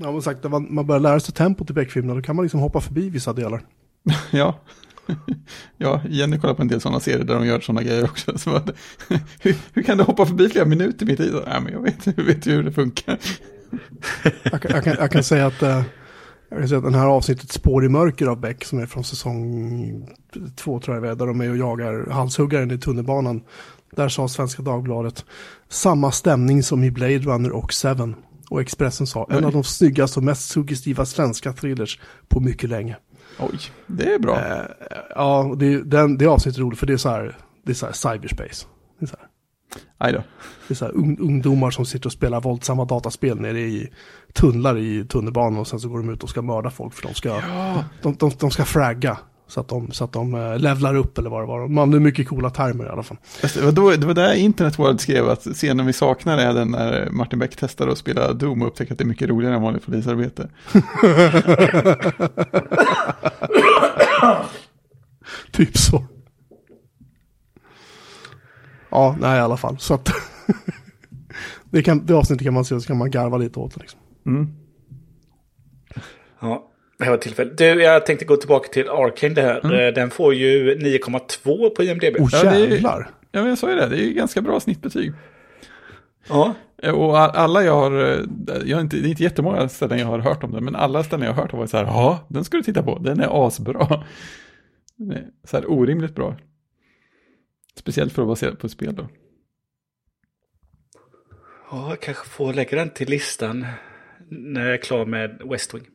[0.00, 2.44] Ja, men sagt, när man, man börjar lära sig tempot i Beck-filmerna, då kan man
[2.44, 3.62] liksom hoppa förbi vissa delar.
[4.30, 4.60] Ja.
[5.76, 8.38] ja, Jenny kollar på en del sådana serier där de gör sådana grejer också.
[8.38, 8.70] Så att,
[9.40, 11.30] hur, hur kan du hoppa förbi flera minuter mitt i?
[11.46, 13.18] Nej, men jag vet, jag vet ju hur det funkar.
[14.42, 15.82] Jag kan, jag kan, jag kan säga att eh,
[16.48, 19.04] jag kan säga att den här avsnittet Spår i mörker av Beck som är från
[19.04, 20.08] säsong
[20.56, 23.42] två tror jag där de är och jagar halshuggaren i tunnelbanan.
[23.96, 25.24] Där sa Svenska Dagbladet
[25.68, 28.14] samma stämning som i Blade Runner och Seven.
[28.50, 32.96] Och Expressen sa en av de snyggaste och mest suggestiva svenska thrillers på mycket länge.
[33.38, 34.36] Oj, det är bra.
[34.36, 34.64] Eh,
[35.10, 37.86] ja, det, den, det avsnittet är roligt för det är så här, det är så
[37.86, 38.66] här cyberspace.
[38.98, 39.28] Det är så här.
[39.98, 40.22] Aj då.
[40.68, 43.88] Det är så här ung, ungdomar som sitter och spelar våldsamma dataspel nere i
[44.32, 47.14] tunnlar i tunnelbanan och sen så går de ut och ska mörda folk för de
[47.14, 49.18] ska, Ja, de, de, de ska fragga.
[49.48, 51.68] Så att de, så att de eh, levlar upp eller vad det var.
[51.68, 53.16] Man, är mycket coola termer i alla fall.
[53.40, 56.70] Det var, då, det var där Internet World skrev att scenen vi saknar är den
[56.70, 59.62] när Martin Beck testar att spela Doom och upptäcker att det är mycket roligare än
[59.62, 60.48] vanligt polisarbete.
[65.52, 66.04] Typ så.
[68.90, 69.78] Ja, nej i alla fall.
[69.78, 70.10] Så att
[71.70, 73.80] det, kan, det avsnittet kan man se och så kan man garva lite åt det.
[73.80, 74.00] Liksom.
[74.26, 74.54] Mm.
[76.40, 76.67] Ja,
[76.98, 77.58] det här var tillfället.
[77.58, 79.86] Du, jag tänkte gå tillbaka till Arcane det här.
[79.88, 82.16] Eh, Den får ju 9,2 på IMDB.
[82.20, 83.10] Oh Ja, det är- jävlar.
[83.32, 85.12] Ja, men jag sa ju det, det är ju ganska bra snittbetyg.
[86.28, 86.54] Ja.
[86.82, 88.24] Eh, Och alla jag har, eh,
[88.64, 91.04] jag har inte, det är inte jättemånga ställen jag har hört om den, men alla
[91.04, 93.20] ställen jag har hört har varit så här, ja, den ska du titta på, den
[93.20, 94.04] är asbra.
[94.96, 96.36] Den är Så här orimligt bra.
[97.76, 99.08] Speciellt för att vara baserad på ett spel då.
[101.70, 103.66] ja, jag kanske får lägga den till listan
[104.30, 105.86] när jag är klar med West Wing.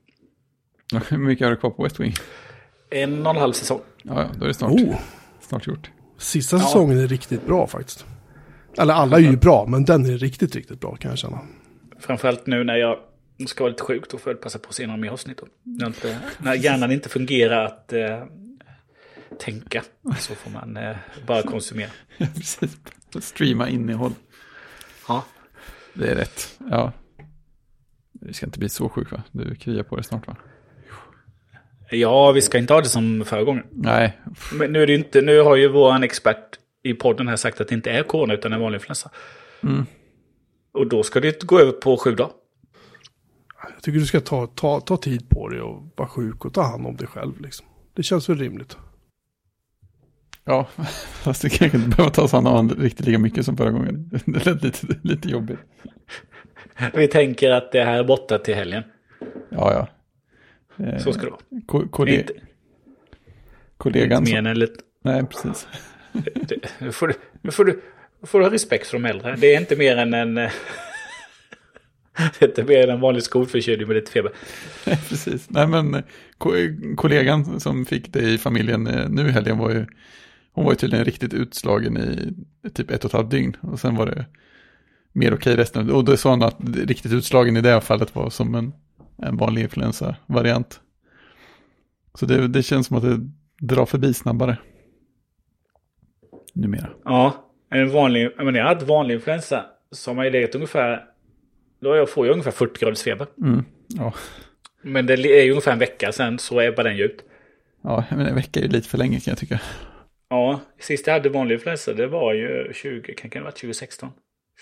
[1.09, 2.13] Hur mycket har du kvar på West Wing?
[2.89, 3.81] En och en halv säsong.
[4.03, 4.95] Ja, ja, då är det snart, Oh,
[5.41, 5.91] snart gjort.
[6.17, 8.05] sista säsongen är riktigt bra faktiskt.
[8.77, 11.39] Eller alla är ju bra, men den är riktigt, riktigt bra kan jag känna.
[11.99, 12.97] Framförallt nu när jag
[13.47, 15.41] ska vara lite sjuk, då får jag passa på att se några mer avsnitt.
[15.63, 18.23] När, inte, när hjärnan inte fungerar att eh,
[19.39, 19.83] tänka
[20.19, 20.95] så får man eh,
[21.27, 21.89] bara konsumera.
[22.17, 22.77] Ja, precis.
[23.19, 24.11] Streama innehåll.
[25.07, 25.25] Ja.
[25.93, 26.59] Det är rätt.
[26.71, 26.91] Ja.
[28.11, 29.23] Du ska inte bli så sjuk va?
[29.31, 30.35] Du kryar på det snart va?
[31.93, 33.63] Ja, vi ska inte ha det som förra gången.
[33.71, 34.17] Nej.
[34.53, 37.67] Men nu, är det inte, nu har ju vår expert i podden här sagt att
[37.67, 39.11] det inte är corona utan en vanlig influensa.
[39.63, 39.85] Mm.
[40.73, 42.31] Och då ska det gå över på sju dagar.
[43.73, 46.61] Jag tycker du ska ta, ta, ta tid på dig och vara sjuk och ta
[46.61, 47.41] hand om dig själv.
[47.41, 47.65] Liksom.
[47.93, 48.77] Det känns väl rimligt.
[50.45, 50.67] Ja,
[51.23, 54.09] fast det kanske inte behöver tas hand om riktigt lika mycket som förra gången.
[54.25, 55.59] Det lät lite, lite jobbigt.
[56.93, 58.83] Vi tänker att det här är borta till helgen.
[59.49, 59.87] Ja, ja.
[60.77, 61.41] Eh, Så ska det vara.
[61.65, 62.33] ko- kolle- Inte,
[63.77, 64.77] kollegan inte mer än en liten...
[65.03, 65.67] Nej, precis.
[66.79, 67.81] Nu får du, nu får du,
[68.23, 69.35] får du ha respekt för de äldre.
[69.35, 70.37] Det är inte mer än en...
[70.37, 70.51] eh,
[72.39, 74.31] det är inte mer än en vanlig skolförkylning med lite feber.
[74.85, 75.49] Nej, precis.
[75.49, 76.01] Nej, men eh,
[76.37, 79.85] ko- kollegan som fick det i familjen nu i helgen var ju...
[80.55, 83.57] Hon var ju tydligen riktigt utslagen i typ ett och ett halvt dygn.
[83.61, 84.25] Och sen var det
[85.11, 85.89] mer okej resten.
[85.91, 88.73] Och då sa hon att riktigt utslagen i det här fallet var som en,
[89.27, 90.81] en vanlig influensa-variant.
[92.13, 93.29] Så det, det känns som att det
[93.59, 94.57] drar förbi snabbare.
[96.53, 96.89] Numera.
[97.05, 98.31] Ja, en vanlig...
[98.37, 101.05] Jag, menar, jag hade vanlig influensa som har legat ungefär...
[101.79, 103.27] Då jag får jag ungefär 40 graders feber.
[103.41, 103.65] Mm.
[103.87, 104.13] Ja.
[104.81, 107.23] Men det är ju ungefär en vecka sen så ebbar den ju ut.
[107.83, 109.61] ja, men en vecka är ju lite för länge kan jag tycka.
[110.29, 114.09] Ja, sist jag hade vanlig influensa det var ju 20, kan det ha varit 2016?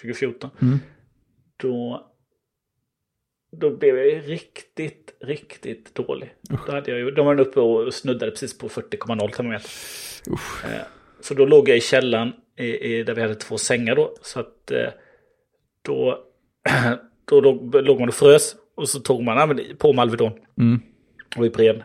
[0.01, 0.49] 2014.
[0.61, 0.79] Mm.
[1.57, 2.07] Då,
[3.51, 6.33] då blev jag riktigt, riktigt dålig.
[6.67, 9.69] Då hade jag ju, de var uppe och snuddade precis på 40,0 termometer.
[10.65, 10.81] Eh,
[11.21, 14.15] Så då låg jag i källaren i, i, där vi hade två sängar då.
[14.21, 14.87] Så att eh,
[15.81, 16.23] då,
[17.25, 18.55] då låg, låg man och frös.
[18.75, 20.79] Och så tog man på med Alvedon Mm.
[21.37, 21.83] och Ipren.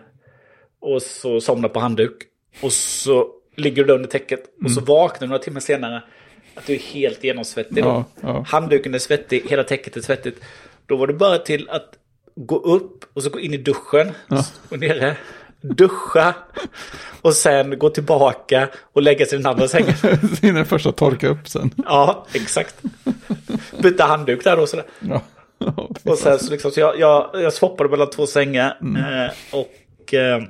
[0.80, 2.16] Och så somnade på handduk.
[2.62, 4.40] Och så ligger du under täcket.
[4.64, 6.02] Och så vaknar du några timmar senare.
[6.54, 7.82] Att du är helt genomsvettig.
[7.82, 7.88] då.
[7.88, 8.44] Ja, ja.
[8.48, 10.40] Handduken är svettig, hela täcket är svettigt.
[10.86, 11.90] Då var det bara till att
[12.34, 14.12] gå upp och så gå in i duschen.
[14.28, 14.44] Ja.
[14.68, 15.16] Och nere,
[15.60, 16.34] duscha
[17.22, 19.94] och sen gå tillbaka och lägga sig i den andra sängen.
[20.42, 21.70] Innan den första torka upp sen.
[21.84, 22.82] Ja, exakt.
[23.82, 24.86] Byta handduk där och sådär.
[25.00, 25.22] Ja.
[26.04, 28.78] Och sen så liksom, så jag, jag, jag swappade mellan två sängar.
[28.80, 30.42] Eh, och eh,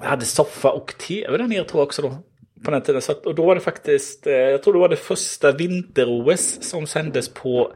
[0.00, 2.16] jag hade soffa och tv där nere tror jag också då.
[2.64, 3.02] På den tiden.
[3.02, 6.58] Så att, och då var det faktiskt, eh, jag tror det var det första vinter-OS
[6.62, 7.72] som sändes på,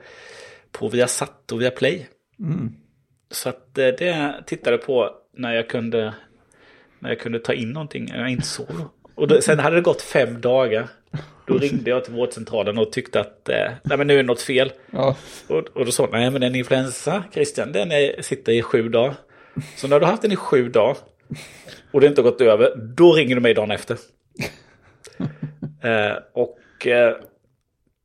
[0.73, 2.09] på Viasat och Viaplay.
[3.31, 6.15] Så att eh, det tittade på när jag kunde,
[6.99, 8.05] när jag kunde ta in någonting.
[8.05, 8.89] när Jag inte sov.
[9.15, 10.89] Och då, sen hade det gått fem dagar.
[11.47, 14.43] Då ringde jag till vårdcentralen och tyckte att eh, nej men nu är det något
[14.43, 14.73] fel.
[14.91, 15.17] Ja.
[15.49, 19.15] Och, och då sa nej men en influensa, Christian, den är, sitter i sju dagar.
[19.77, 20.97] Så när du har haft den i sju dagar
[21.91, 23.97] och det inte har gått över, då ringer du mig dagen efter.
[25.83, 27.17] eh, och eh,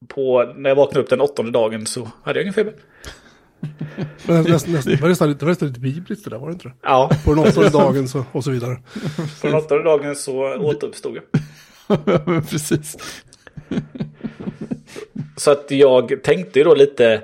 [0.07, 2.73] på, när jag vaknade upp den åttonde dagen så hade jag ingen feber.
[4.25, 6.53] Men nästan, nästan, det var nästan, det var nästan lite bibliskt det där, var det
[6.53, 6.73] inte det?
[6.83, 8.75] Ja, På den åttonde dagen så, och så vidare.
[9.41, 11.23] på den åttonde dagen så återuppstod jag.
[12.49, 12.97] Precis.
[15.37, 17.21] Så att jag tänkte ju då lite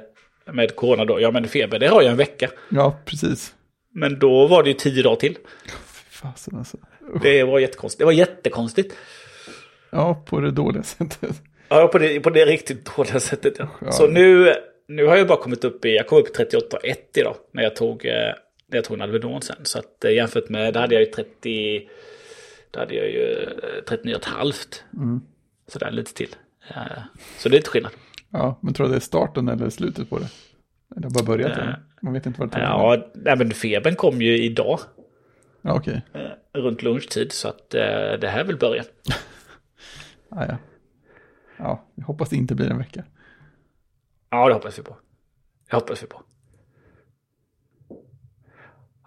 [0.51, 2.49] med corona då, ja men feber det har jag en vecka.
[2.69, 3.53] Ja, precis.
[3.93, 5.37] Men då var det ju tio dagar till.
[6.09, 6.77] Fasen alltså.
[7.21, 7.99] Det var jättekonstigt.
[7.99, 8.95] Det var jättekonstigt.
[9.89, 11.41] Ja, på det dåliga sättet.
[11.69, 13.53] Ja, på det, på det riktigt dåliga sättet.
[13.59, 13.67] Ja.
[13.81, 13.91] Ja.
[13.91, 14.53] Så nu,
[14.87, 17.75] nu har jag bara kommit upp i, jag kom upp i 38,1 idag när jag
[17.75, 18.13] tog, eh,
[18.67, 19.55] när jag tog en Alvedon sen.
[19.63, 21.89] Så att eh, jämfört med, där hade jag ju 30,
[22.71, 24.53] där hade jag ju eh, 39,5.
[24.93, 25.21] Mm.
[25.67, 26.35] Så där lite till.
[26.69, 26.75] Eh,
[27.37, 27.91] Så det är lite skillnad.
[28.31, 30.27] Ja, men tror du det är starten eller slutet på det?
[30.97, 31.51] Eller bara börjat?
[31.51, 31.79] Eh, eller?
[32.01, 32.61] Man vet inte vad det tar.
[32.61, 34.79] Ja, nej, men febern kom ju idag.
[35.61, 36.01] Ja, okej.
[36.13, 37.31] eh, Runt lunchtid.
[37.31, 37.81] Så att eh,
[38.21, 38.85] det här är väl början.
[40.31, 40.57] Ja, ja.
[41.59, 43.03] Ja, jag hoppas det inte blir en vecka.
[44.29, 44.97] Ja, det hoppas vi på.
[45.69, 46.21] Det hoppas vi på.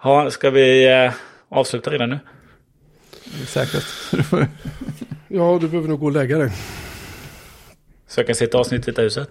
[0.03, 1.13] Ja, ska vi eh,
[1.49, 2.19] avsluta redan nu?
[3.25, 4.15] Det är säkrast.
[5.29, 6.53] Ja, du behöver nog gå och lägga dig.
[8.07, 9.31] Så jag kan ett avsnitt i Vita huset.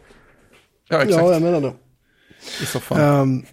[0.90, 1.24] ja, exakt.
[1.24, 1.74] Ja, jag menar det.
[2.62, 3.00] I soffan.
[3.00, 3.44] Ehm,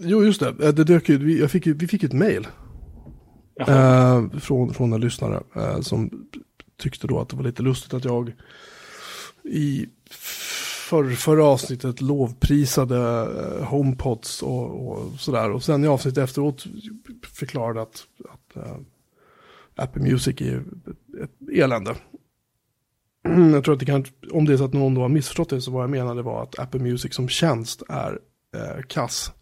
[0.00, 0.48] jo, just det.
[0.66, 2.46] Eh, det dök ju, vi, jag fick, vi fick ett mejl
[3.54, 4.16] Jaha.
[4.16, 6.28] eh, från, från en lyssnare eh, som
[6.80, 8.32] tyckte då att det var lite lustigt att jag
[9.44, 9.88] i
[10.90, 15.50] för, förra avsnittet lovprisade eh, HomePods och, och sådär.
[15.50, 16.66] Och sen i avsnittet efteråt
[17.32, 18.76] förklarade att, att äh,
[19.74, 20.64] Apple Music är
[21.22, 21.96] ett elände.
[23.52, 25.60] Jag tror att det kan, om det är så att någon då har missförstått det
[25.60, 28.18] så vad jag menade var att Apple Music som tjänst är
[28.54, 29.32] äh, kass.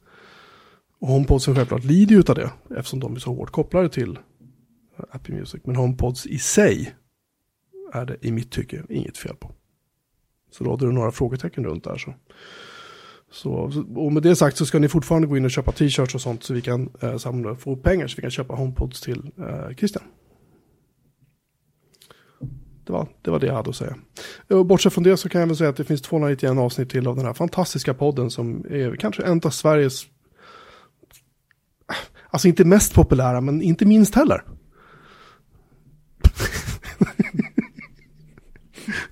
[1.01, 4.19] Och HomePodsen självklart lider ju av det eftersom de är så hårt kopplade till
[5.11, 5.61] Apple Music.
[5.65, 6.95] Men HomePods i sig
[7.93, 9.53] är det i mitt tycke inget fel på.
[10.51, 11.99] Så råder det några frågetecken runt där.
[11.99, 12.15] Så.
[13.31, 16.21] Så, och med det sagt så ska ni fortfarande gå in och köpa t-shirts och
[16.21, 19.77] sånt så vi kan eh, samla, få pengar så vi kan köpa HomePods till eh,
[19.77, 20.05] Christian.
[22.85, 23.97] Det var, det var det jag hade att säga.
[24.49, 27.07] Och bortsett från det så kan jag väl säga att det finns 291 avsnitt till
[27.07, 30.07] av den här fantastiska podden som är kanske en av Sveriges,
[32.31, 34.45] alltså inte mest populära men inte minst heller.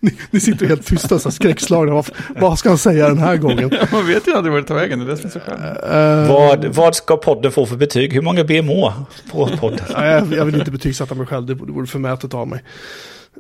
[0.01, 2.07] ni, ni sitter helt tysta så skräckslagna, vad,
[2.41, 3.71] vad ska han säga den här gången?
[3.93, 5.61] Man vet ju aldrig vart det tar vägen, det är det som är så skönt.
[5.83, 8.13] Eh, Vad, vad ska podden få för betyg?
[8.13, 8.93] Hur många BMO
[9.31, 9.79] på podden?
[9.91, 12.63] Jag, jag vill inte betygsätta mig själv, det vore förmätet av mig.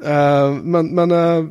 [0.05, 1.45] Eh, men men eh,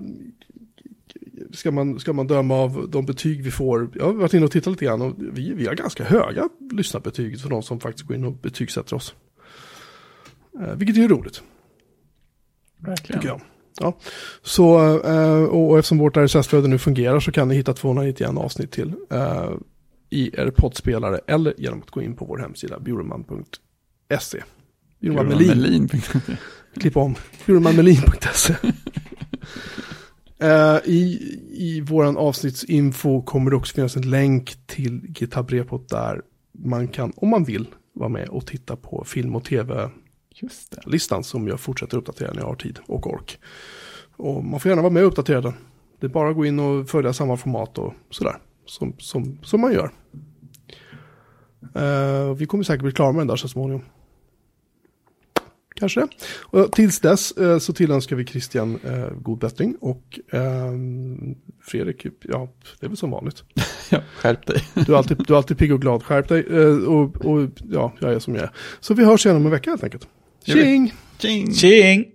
[1.53, 4.51] ska, man, ska man döma av de betyg vi får, jag har varit inne och
[4.51, 8.17] tittat lite grann och vi, vi har ganska höga lyssnarbetyg för de som faktiskt går
[8.17, 9.15] in och betygsätter oss.
[10.61, 11.41] Eh, vilket är ju roligt,
[12.79, 13.21] Verkligen.
[13.21, 13.41] tycker jag.
[13.81, 13.97] Ja.
[14.41, 18.71] Så, eh, och, och eftersom vårt RSS-flöde nu fungerar så kan ni hitta 291 avsnitt
[18.71, 19.49] till eh,
[20.09, 24.43] i er poddspelare eller genom att gå in på vår hemsida bjurman.se.
[25.01, 25.89] Bjurman Melin.
[26.79, 27.15] Klipp om.
[27.45, 28.55] Bjurmanmelin.se
[30.43, 31.19] uh, I
[31.51, 36.21] i vår avsnittsinfo kommer det också finnas en länk till GitHub Repot där
[36.51, 40.04] man kan, om man vill, vara med och titta på film och tv-listan
[40.41, 41.23] Just det.
[41.23, 43.39] som jag fortsätter uppdatera när jag har tid och ork.
[44.15, 45.53] Och man får gärna vara med och uppdatera den.
[45.99, 48.37] Det är bara att gå in och följa samma format och sådär.
[48.65, 49.91] Som, som, som man gör.
[51.75, 53.83] Eh, vi kommer säkert bli klara med den där så småningom.
[55.75, 56.07] Kanske det.
[56.39, 60.71] Och tills dess eh, så tillönskar vi Christian eh, god bättring och eh,
[61.61, 62.49] Fredrik, ja,
[62.79, 63.43] det är väl som vanligt.
[63.89, 64.63] Ja, skärp dig.
[64.73, 66.45] Du är alltid, du är alltid pigg och glad, skärp dig.
[66.87, 68.51] Och, och ja, jag är som jag är.
[68.79, 70.07] Så vi hörs igen om en vecka helt enkelt.
[70.45, 70.91] Tjing!
[71.17, 71.51] Tjing!
[71.51, 72.14] Tjing!